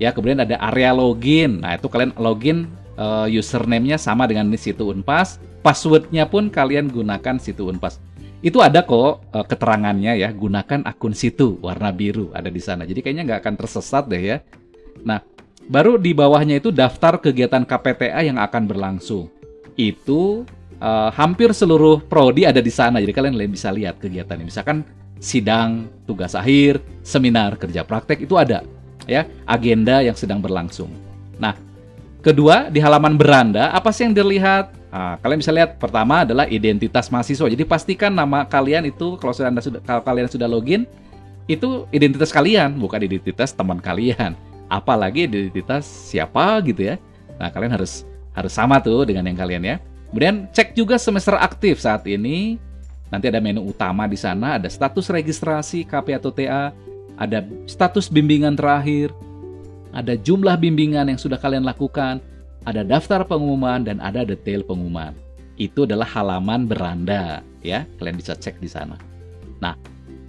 Ya, 0.00 0.12
kemudian 0.16 0.40
ada 0.40 0.56
area 0.72 0.96
login. 0.96 1.60
Nah, 1.60 1.76
itu 1.76 1.88
kalian 1.88 2.16
login 2.16 2.68
uh, 2.96 3.28
username-nya 3.28 4.00
sama 4.00 4.24
dengan 4.24 4.48
di 4.48 4.56
situ 4.56 4.88
Unpas 4.88 5.40
passwordnya 5.60 6.24
pun 6.28 6.48
kalian 6.48 6.88
gunakan 6.88 7.36
situ 7.36 7.68
Unpas. 7.68 8.00
Itu 8.40 8.64
ada 8.64 8.80
kok 8.80 9.20
uh, 9.36 9.44
keterangannya 9.44 10.16
ya, 10.16 10.32
gunakan 10.32 10.88
akun 10.88 11.12
situ 11.12 11.60
warna 11.60 11.92
biru 11.92 12.32
ada 12.32 12.48
di 12.48 12.60
sana. 12.60 12.88
Jadi 12.88 13.04
kayaknya 13.04 13.24
nggak 13.28 13.40
akan 13.44 13.54
tersesat 13.60 14.08
deh 14.08 14.20
ya. 14.20 14.36
Nah, 15.04 15.20
baru 15.68 16.00
di 16.00 16.16
bawahnya 16.16 16.56
itu 16.56 16.72
daftar 16.72 17.20
kegiatan 17.20 17.68
KPTA 17.68 18.24
yang 18.24 18.40
akan 18.40 18.64
berlangsung. 18.64 19.28
Itu 19.76 20.48
uh, 20.80 21.12
hampir 21.14 21.52
seluruh 21.52 22.02
prodi 22.02 22.48
ada 22.48 22.58
di 22.58 22.72
sana. 22.72 22.98
Jadi 22.98 23.12
kalian 23.12 23.36
bisa 23.52 23.70
lihat 23.70 24.00
kegiatannya. 24.00 24.48
Misalkan 24.48 24.82
sidang, 25.20 25.86
tugas 26.08 26.32
akhir, 26.32 26.80
seminar, 27.04 27.54
kerja 27.60 27.84
praktek 27.84 28.24
itu 28.24 28.34
ada 28.40 28.64
ya, 29.04 29.28
agenda 29.44 30.00
yang 30.00 30.16
sedang 30.16 30.40
berlangsung. 30.40 30.90
Nah, 31.36 31.54
kedua 32.24 32.72
di 32.72 32.80
halaman 32.80 33.14
beranda 33.14 33.70
apa 33.70 33.92
sih 33.92 34.08
yang 34.08 34.16
dilihat? 34.16 34.72
Nah, 34.90 35.14
kalian 35.22 35.38
bisa 35.38 35.54
lihat 35.54 35.78
pertama 35.78 36.26
adalah 36.26 36.50
identitas 36.50 37.06
mahasiswa. 37.12 37.46
Jadi 37.46 37.62
pastikan 37.62 38.10
nama 38.10 38.42
kalian 38.42 38.90
itu 38.90 39.14
kalau 39.20 39.30
anda 39.38 39.62
sudah 39.62 39.78
kalau 39.86 40.02
kalian 40.02 40.26
sudah 40.26 40.50
login 40.50 40.82
itu 41.46 41.86
identitas 41.94 42.34
kalian, 42.34 42.74
bukan 42.74 42.98
identitas 43.06 43.54
teman 43.54 43.78
kalian. 43.78 44.34
Apalagi 44.70 45.26
identitas 45.26 45.86
siapa 45.86 46.58
gitu 46.66 46.90
ya. 46.90 46.96
Nah, 47.38 47.50
kalian 47.54 47.74
harus 47.74 48.02
harus 48.34 48.52
sama 48.54 48.78
tuh 48.82 49.06
dengan 49.06 49.26
yang 49.26 49.38
kalian 49.38 49.62
ya. 49.62 49.76
Kemudian 50.10 50.50
cek 50.50 50.74
juga 50.74 50.98
semester 50.98 51.38
aktif 51.38 51.78
saat 51.78 52.02
ini. 52.10 52.58
Nanti 53.10 53.26
ada 53.26 53.42
menu 53.42 53.66
utama 53.66 54.06
di 54.06 54.14
sana, 54.14 54.54
ada 54.54 54.70
status 54.70 55.10
registrasi 55.10 55.82
KP 55.82 56.14
atau 56.14 56.30
TA, 56.30 56.70
ada 57.18 57.42
status 57.66 58.06
bimbingan 58.06 58.54
terakhir, 58.54 59.10
ada 59.90 60.14
jumlah 60.14 60.54
bimbingan 60.54 61.10
yang 61.10 61.18
sudah 61.18 61.34
kalian 61.34 61.66
lakukan, 61.66 62.22
ada 62.62 62.86
daftar 62.86 63.26
pengumuman 63.26 63.82
dan 63.82 63.98
ada 63.98 64.22
detail 64.22 64.62
pengumuman. 64.62 65.10
Itu 65.58 65.90
adalah 65.90 66.06
halaman 66.06 66.70
beranda 66.70 67.42
ya, 67.66 67.82
kalian 67.98 68.14
bisa 68.14 68.38
cek 68.38 68.62
di 68.62 68.70
sana. 68.70 68.94
Nah, 69.58 69.74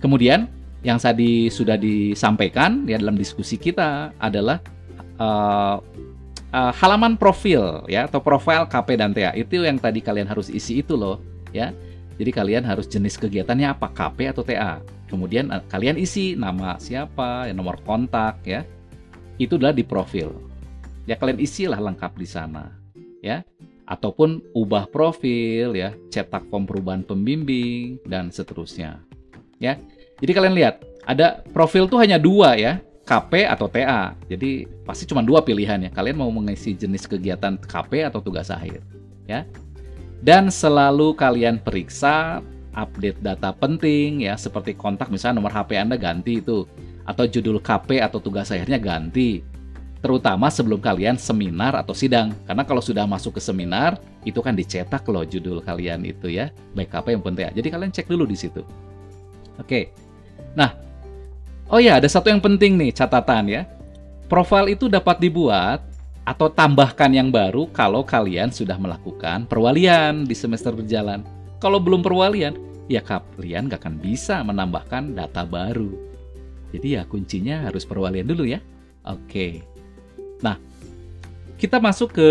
kemudian 0.01 0.49
yang 0.81 0.97
tadi 0.97 1.53
sudah 1.53 1.77
disampaikan 1.77 2.89
ya 2.89 2.97
dalam 2.97 3.13
diskusi 3.13 3.61
kita 3.61 4.09
adalah 4.17 4.57
uh, 5.21 5.77
uh, 6.53 6.71
halaman 6.75 7.17
profil 7.17 7.83
ya 7.87 8.05
atau 8.05 8.23
profil 8.23 8.67
KP 8.67 8.99
dan 8.99 9.11
TA. 9.11 9.31
Itu 9.35 9.63
yang 9.63 9.81
tadi 9.81 9.99
kalian 10.03 10.29
harus 10.29 10.47
isi 10.51 10.83
itu 10.83 10.95
loh 10.95 11.19
ya. 11.51 11.75
Jadi 12.19 12.29
kalian 12.29 12.63
harus 12.67 12.85
jenis 12.85 13.17
kegiatannya 13.17 13.71
apa 13.71 13.89
KP 13.89 14.29
atau 14.29 14.45
TA. 14.45 14.83
Kemudian 15.09 15.49
uh, 15.49 15.63
kalian 15.67 15.97
isi 15.97 16.37
nama 16.37 16.77
siapa, 16.77 17.49
ya, 17.49 17.53
nomor 17.55 17.81
kontak 17.81 18.39
ya. 18.45 18.63
Itu 19.41 19.57
adalah 19.57 19.73
di 19.73 19.81
profil 19.81 20.51
ya 21.09 21.17
kalian 21.17 21.39
isilah 21.41 21.81
lengkap 21.81 22.13
di 22.17 22.27
sana 22.27 22.71
ya 23.19 23.41
ataupun 23.89 24.53
ubah 24.53 24.87
profil 24.89 25.75
ya 25.75 25.91
cetak 26.13 26.47
form 26.47 26.63
perubahan 26.69 27.03
pembimbing 27.03 27.99
dan 28.05 28.29
seterusnya 28.29 29.01
ya 29.57 29.77
jadi 30.21 30.31
kalian 30.31 30.55
lihat 30.55 30.75
ada 31.03 31.41
profil 31.51 31.89
tuh 31.89 31.97
hanya 31.99 32.21
dua 32.21 32.55
ya 32.55 32.79
KP 33.11 33.43
atau 33.43 33.67
TA 33.67 34.15
jadi 34.31 34.63
pasti 34.87 35.03
cuma 35.03 35.19
dua 35.19 35.43
pilihan 35.43 35.83
ya 35.83 35.91
kalian 35.91 36.15
mau 36.15 36.31
mengisi 36.31 36.71
jenis 36.71 37.03
kegiatan 37.03 37.59
KP 37.59 38.07
atau 38.07 38.23
tugas 38.23 38.47
akhir 38.47 38.79
ya 39.27 39.43
dan 40.23 40.47
selalu 40.47 41.11
kalian 41.19 41.59
periksa 41.59 42.39
update 42.71 43.19
data 43.19 43.51
penting 43.51 44.23
ya 44.23 44.39
seperti 44.39 44.79
kontak 44.79 45.11
misalnya 45.11 45.43
nomor 45.43 45.51
HP 45.51 45.75
Anda 45.75 45.99
ganti 45.99 46.39
itu 46.39 46.63
atau 47.03 47.27
judul 47.27 47.59
KP 47.59 47.99
atau 47.99 48.23
tugas 48.23 48.47
akhirnya 48.47 48.79
ganti 48.79 49.43
terutama 50.01 50.49
sebelum 50.49 50.81
kalian 50.81 51.15
seminar 51.15 51.77
atau 51.77 51.93
sidang. 51.93 52.33
Karena 52.49 52.65
kalau 52.65 52.81
sudah 52.81 53.05
masuk 53.05 53.37
ke 53.37 53.41
seminar, 53.41 54.01
itu 54.25 54.41
kan 54.41 54.57
dicetak 54.57 55.05
loh 55.05 55.21
judul 55.21 55.61
kalian 55.61 56.01
itu 56.03 56.27
ya, 56.27 56.49
baik 56.73 56.89
apa 56.97 57.13
yang 57.13 57.21
penting. 57.21 57.53
Jadi 57.53 57.67
kalian 57.69 57.93
cek 57.93 58.09
dulu 58.09 58.25
di 58.25 58.33
situ. 58.33 58.65
Oke. 59.61 59.93
Nah, 60.57 60.73
oh 61.71 61.79
ya 61.79 61.97
ada 61.97 62.05
satu 62.11 62.27
yang 62.27 62.43
penting 62.43 62.75
nih 62.75 62.91
catatan 62.91 63.47
ya. 63.47 63.63
Profil 64.27 64.75
itu 64.75 64.87
dapat 64.87 65.19
dibuat 65.19 65.83
atau 66.23 66.47
tambahkan 66.47 67.09
yang 67.11 67.33
baru 67.33 67.67
kalau 67.73 68.05
kalian 68.05 68.53
sudah 68.53 68.77
melakukan 68.77 69.47
perwalian 69.49 70.23
di 70.27 70.35
semester 70.37 70.71
berjalan. 70.71 71.25
Kalau 71.59 71.81
belum 71.81 72.05
perwalian, 72.05 72.55
ya 72.87 73.01
kalian 73.03 73.67
gak 73.67 73.83
akan 73.83 73.95
bisa 73.99 74.39
menambahkan 74.45 75.15
data 75.15 75.43
baru. 75.43 75.91
Jadi 76.71 76.95
ya 76.95 77.03
kuncinya 77.03 77.67
harus 77.67 77.83
perwalian 77.83 78.27
dulu 78.27 78.47
ya. 78.47 78.63
Oke. 79.03 79.61
Nah, 80.39 80.55
kita 81.59 81.77
masuk 81.77 82.15
ke 82.15 82.29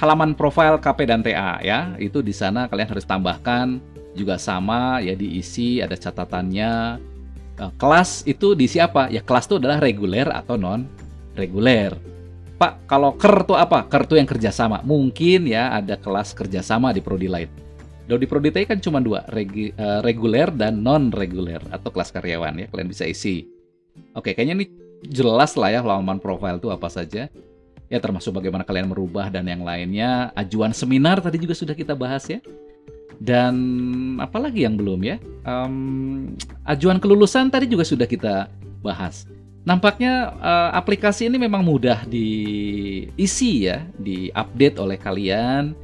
halaman 0.00 0.32
profil 0.32 0.80
KP 0.80 0.98
dan 1.04 1.20
TA 1.20 1.60
ya. 1.60 1.92
Itu 2.00 2.24
di 2.24 2.32
sana 2.32 2.66
kalian 2.66 2.88
harus 2.88 3.04
tambahkan 3.04 3.78
juga 4.16 4.40
sama 4.40 5.04
ya 5.04 5.12
diisi 5.12 5.84
ada 5.84 5.94
catatannya. 5.94 6.98
Eh, 7.58 7.72
kelas 7.74 8.22
itu 8.22 8.54
diisi 8.54 8.78
apa? 8.78 9.10
Ya 9.10 9.18
kelas 9.18 9.50
itu 9.50 9.58
adalah 9.58 9.82
reguler 9.82 10.30
atau 10.30 10.54
non 10.54 10.86
reguler. 11.34 11.98
Pak, 12.58 12.90
kalau 12.90 13.14
ker 13.14 13.46
itu 13.46 13.54
apa? 13.54 13.86
Ker 13.86 14.06
itu 14.06 14.14
yang 14.18 14.26
kerjasama. 14.26 14.82
Mungkin 14.82 15.46
ya 15.46 15.74
ada 15.74 15.98
kelas 15.98 16.34
kerjasama 16.34 16.94
di 16.94 17.02
prodi 17.02 17.26
lain. 17.26 17.50
Kalau 18.08 18.18
di 18.18 18.26
prodi 18.30 18.48
TI 18.48 18.64
kan 18.64 18.80
cuma 18.80 19.04
dua, 19.04 19.20
uh, 19.28 20.00
reguler 20.00 20.48
dan 20.54 20.80
non 20.80 21.12
reguler 21.12 21.60
atau 21.70 21.90
kelas 21.90 22.10
karyawan 22.14 22.62
ya. 22.62 22.66
Kalian 22.70 22.88
bisa 22.90 23.04
isi. 23.06 23.46
Oke, 24.14 24.34
kayaknya 24.34 24.64
ini 24.64 24.66
jelas 25.06 25.54
lah 25.54 25.70
ya 25.70 25.82
halaman 25.82 26.18
profil 26.18 26.58
itu 26.58 26.70
apa 26.70 26.88
saja. 26.90 27.30
Ya 27.88 27.98
termasuk 28.00 28.34
bagaimana 28.34 28.66
kalian 28.66 28.90
merubah 28.90 29.30
dan 29.30 29.46
yang 29.46 29.62
lainnya. 29.62 30.30
Ajuan 30.34 30.74
seminar 30.74 31.22
tadi 31.22 31.38
juga 31.38 31.54
sudah 31.54 31.74
kita 31.74 31.94
bahas 31.94 32.26
ya. 32.26 32.38
Dan 33.18 33.54
apalagi 34.22 34.62
yang 34.62 34.78
belum 34.78 35.02
ya? 35.02 35.16
Um, 35.42 36.34
ajuan 36.66 37.02
kelulusan 37.02 37.50
tadi 37.50 37.66
juga 37.66 37.82
sudah 37.82 38.06
kita 38.06 38.46
bahas. 38.82 39.26
nampaknya 39.68 40.32
uh, 40.40 40.72
aplikasi 40.72 41.28
ini 41.28 41.36
memang 41.36 41.60
mudah 41.60 42.00
diisi 42.08 43.68
ya, 43.68 43.84
diupdate 44.00 44.80
oleh 44.80 44.96
kalian. 44.96 45.76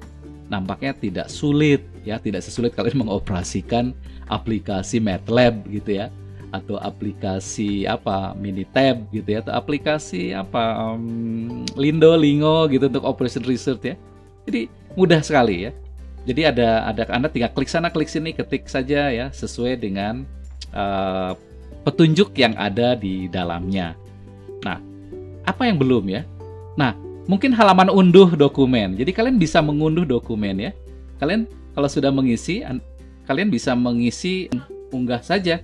Nampaknya 0.49 0.97
tidak 0.97 1.29
sulit 1.29 1.85
ya, 2.01 2.17
tidak 2.17 2.41
sesulit 2.41 2.73
kalian 2.73 3.01
mengoperasikan 3.05 3.93
aplikasi 4.33 5.05
MATLAB 5.05 5.69
gitu 5.69 6.01
ya 6.01 6.09
atau 6.55 6.79
aplikasi 6.79 7.83
apa 7.83 8.31
Minitab 8.39 9.11
gitu 9.11 9.27
ya 9.27 9.43
atau 9.43 9.59
aplikasi 9.59 10.31
apa 10.31 10.95
um, 10.95 11.67
Lindo 11.75 12.15
Lingo 12.15 12.71
gitu 12.71 12.87
untuk 12.87 13.03
operation 13.03 13.43
research 13.43 13.83
ya. 13.83 13.95
Jadi 14.47 14.71
mudah 14.95 15.19
sekali 15.19 15.67
ya. 15.67 15.75
Jadi 16.25 16.41
ada 16.49 16.89
ada 16.89 17.05
Anda 17.13 17.29
tinggal 17.29 17.53
klik 17.53 17.69
sana 17.69 17.93
klik 17.93 18.09
sini 18.09 18.33
ketik 18.33 18.65
saja 18.65 19.13
ya 19.13 19.29
sesuai 19.29 19.77
dengan 19.77 20.25
uh, 20.73 21.37
petunjuk 21.85 22.33
yang 22.41 22.57
ada 22.57 22.97
di 22.97 23.29
dalamnya. 23.29 23.93
Nah, 24.65 24.81
apa 25.45 25.69
yang 25.69 25.77
belum 25.77 26.09
ya? 26.09 26.25
Nah, 26.81 26.97
mungkin 27.29 27.53
halaman 27.53 27.93
unduh 27.93 28.33
dokumen. 28.33 28.97
Jadi 28.97 29.13
kalian 29.13 29.37
bisa 29.37 29.61
mengunduh 29.61 30.09
dokumen 30.09 30.57
ya. 30.65 30.73
Kalian 31.21 31.45
kalau 31.77 31.93
sudah 31.93 32.09
mengisi, 32.09 32.65
kalian 33.29 33.53
bisa 33.53 33.77
mengisi 33.77 34.49
unggah 34.89 35.21
saja. 35.21 35.61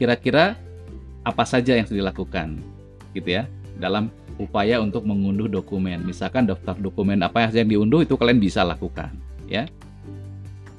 Kira-kira 0.00 0.56
apa 1.20 1.44
saja 1.44 1.76
yang 1.76 1.84
dilakukan, 1.84 2.56
gitu 3.12 3.28
ya, 3.28 3.44
dalam 3.76 4.08
upaya 4.40 4.80
untuk 4.80 5.04
mengunduh 5.04 5.50
dokumen. 5.50 6.00
Misalkan 6.06 6.48
daftar 6.48 6.78
dokumen 6.80 7.20
apa 7.20 7.44
yang 7.50 7.68
diunduh 7.68 8.06
itu 8.06 8.16
kalian 8.16 8.40
bisa 8.40 8.64
lakukan, 8.64 9.12
ya. 9.50 9.68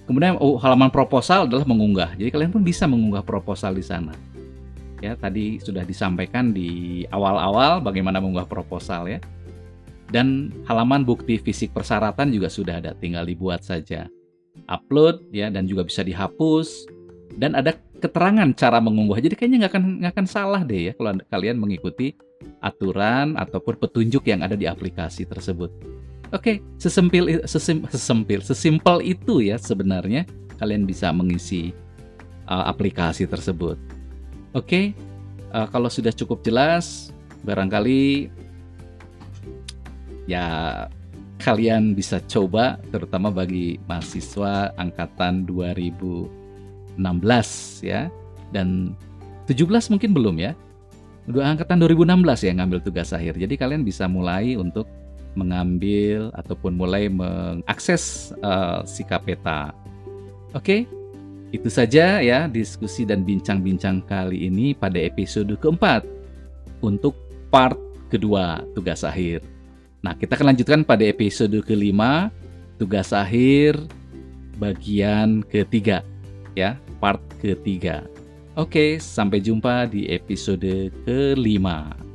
Kemudian 0.10 0.42
oh, 0.42 0.58
halaman 0.58 0.90
proposal 0.90 1.46
adalah 1.46 1.70
mengunggah. 1.70 2.18
Jadi 2.18 2.34
kalian 2.34 2.50
pun 2.50 2.66
bisa 2.66 2.90
mengunggah 2.90 3.22
proposal 3.22 3.78
di 3.78 3.86
sana. 3.86 4.10
Ya 5.06 5.14
tadi 5.14 5.62
sudah 5.62 5.86
disampaikan 5.86 6.50
di 6.50 7.06
awal-awal 7.14 7.78
bagaimana 7.78 8.18
mengunggah 8.18 8.50
proposal 8.50 9.06
ya. 9.06 9.22
Dan 10.10 10.50
halaman 10.66 11.06
bukti 11.06 11.38
fisik 11.38 11.78
persyaratan 11.78 12.34
juga 12.34 12.50
sudah 12.50 12.82
ada 12.82 12.98
tinggal 12.98 13.22
dibuat 13.22 13.62
saja. 13.62 14.10
Upload 14.66 15.30
ya 15.30 15.54
dan 15.54 15.70
juga 15.70 15.86
bisa 15.86 16.02
dihapus. 16.02 16.90
Dan 17.38 17.54
ada 17.54 17.78
keterangan 18.02 18.50
cara 18.58 18.82
mengunggah. 18.82 19.22
Jadi 19.22 19.38
kayaknya 19.38 19.70
nggak 19.70 19.72
akan 19.78 19.84
nggak 20.02 20.14
akan 20.18 20.26
salah 20.26 20.66
deh 20.66 20.90
ya 20.90 20.94
kalau 20.98 21.22
kalian 21.30 21.62
mengikuti 21.62 22.18
aturan 22.66 23.38
ataupun 23.38 23.78
petunjuk 23.78 24.26
yang 24.26 24.42
ada 24.42 24.58
di 24.58 24.66
aplikasi 24.66 25.30
tersebut 25.30 25.70
oke 26.30 26.64
sesempil 26.78 27.44
sesim, 27.46 27.86
sesempil 27.90 28.40
sesimpel 28.42 29.02
itu 29.06 29.42
ya 29.46 29.58
sebenarnya 29.58 30.26
kalian 30.58 30.84
bisa 30.84 31.10
mengisi 31.14 31.72
uh, 32.50 32.68
aplikasi 32.68 33.26
tersebut 33.26 33.80
Oke, 34.58 34.98
uh, 35.54 35.70
kalau 35.70 35.94
sudah 35.94 36.10
cukup 36.10 36.42
jelas, 36.42 37.14
barangkali 37.46 38.34
ya 40.26 40.46
kalian 41.38 41.94
bisa 41.94 42.18
coba, 42.26 42.82
terutama 42.90 43.30
bagi 43.30 43.78
mahasiswa 43.86 44.74
angkatan 44.74 45.46
2016 45.46 46.98
ya, 47.86 48.10
dan 48.50 48.98
17 49.46 49.94
mungkin 49.94 50.18
belum 50.18 50.42
ya. 50.42 50.58
Dua 51.30 51.46
angkatan 51.54 51.78
2016 51.78 52.50
ya 52.50 52.58
ngambil 52.58 52.82
tugas 52.82 53.14
akhir. 53.14 53.38
Jadi 53.38 53.54
kalian 53.54 53.86
bisa 53.86 54.10
mulai 54.10 54.58
untuk 54.58 54.90
mengambil 55.38 56.34
ataupun 56.34 56.74
mulai 56.74 57.08
mengakses 57.10 58.34
uh, 58.42 58.82
si 58.86 59.06
kapeta. 59.06 59.74
Oke, 60.54 60.90
itu 61.50 61.70
saja 61.70 62.22
ya 62.22 62.46
diskusi 62.50 63.06
dan 63.06 63.26
bincang-bincang 63.26 64.06
kali 64.06 64.50
ini 64.50 64.74
pada 64.74 64.98
episode 65.02 65.54
keempat 65.58 66.06
untuk 66.82 67.18
part 67.54 67.78
kedua 68.10 68.62
tugas 68.74 69.06
akhir. 69.06 69.46
Nah, 70.02 70.16
kita 70.16 70.40
akan 70.40 70.56
lanjutkan 70.56 70.82
pada 70.82 71.04
episode 71.06 71.60
kelima 71.66 72.34
tugas 72.80 73.12
akhir 73.12 73.76
bagian 74.58 75.44
ketiga 75.46 76.02
ya, 76.58 76.78
part 76.98 77.22
ketiga. 77.42 78.06
Oke, 78.58 79.00
sampai 79.00 79.40
jumpa 79.40 79.88
di 79.88 80.10
episode 80.12 80.92
kelima. 81.08 82.09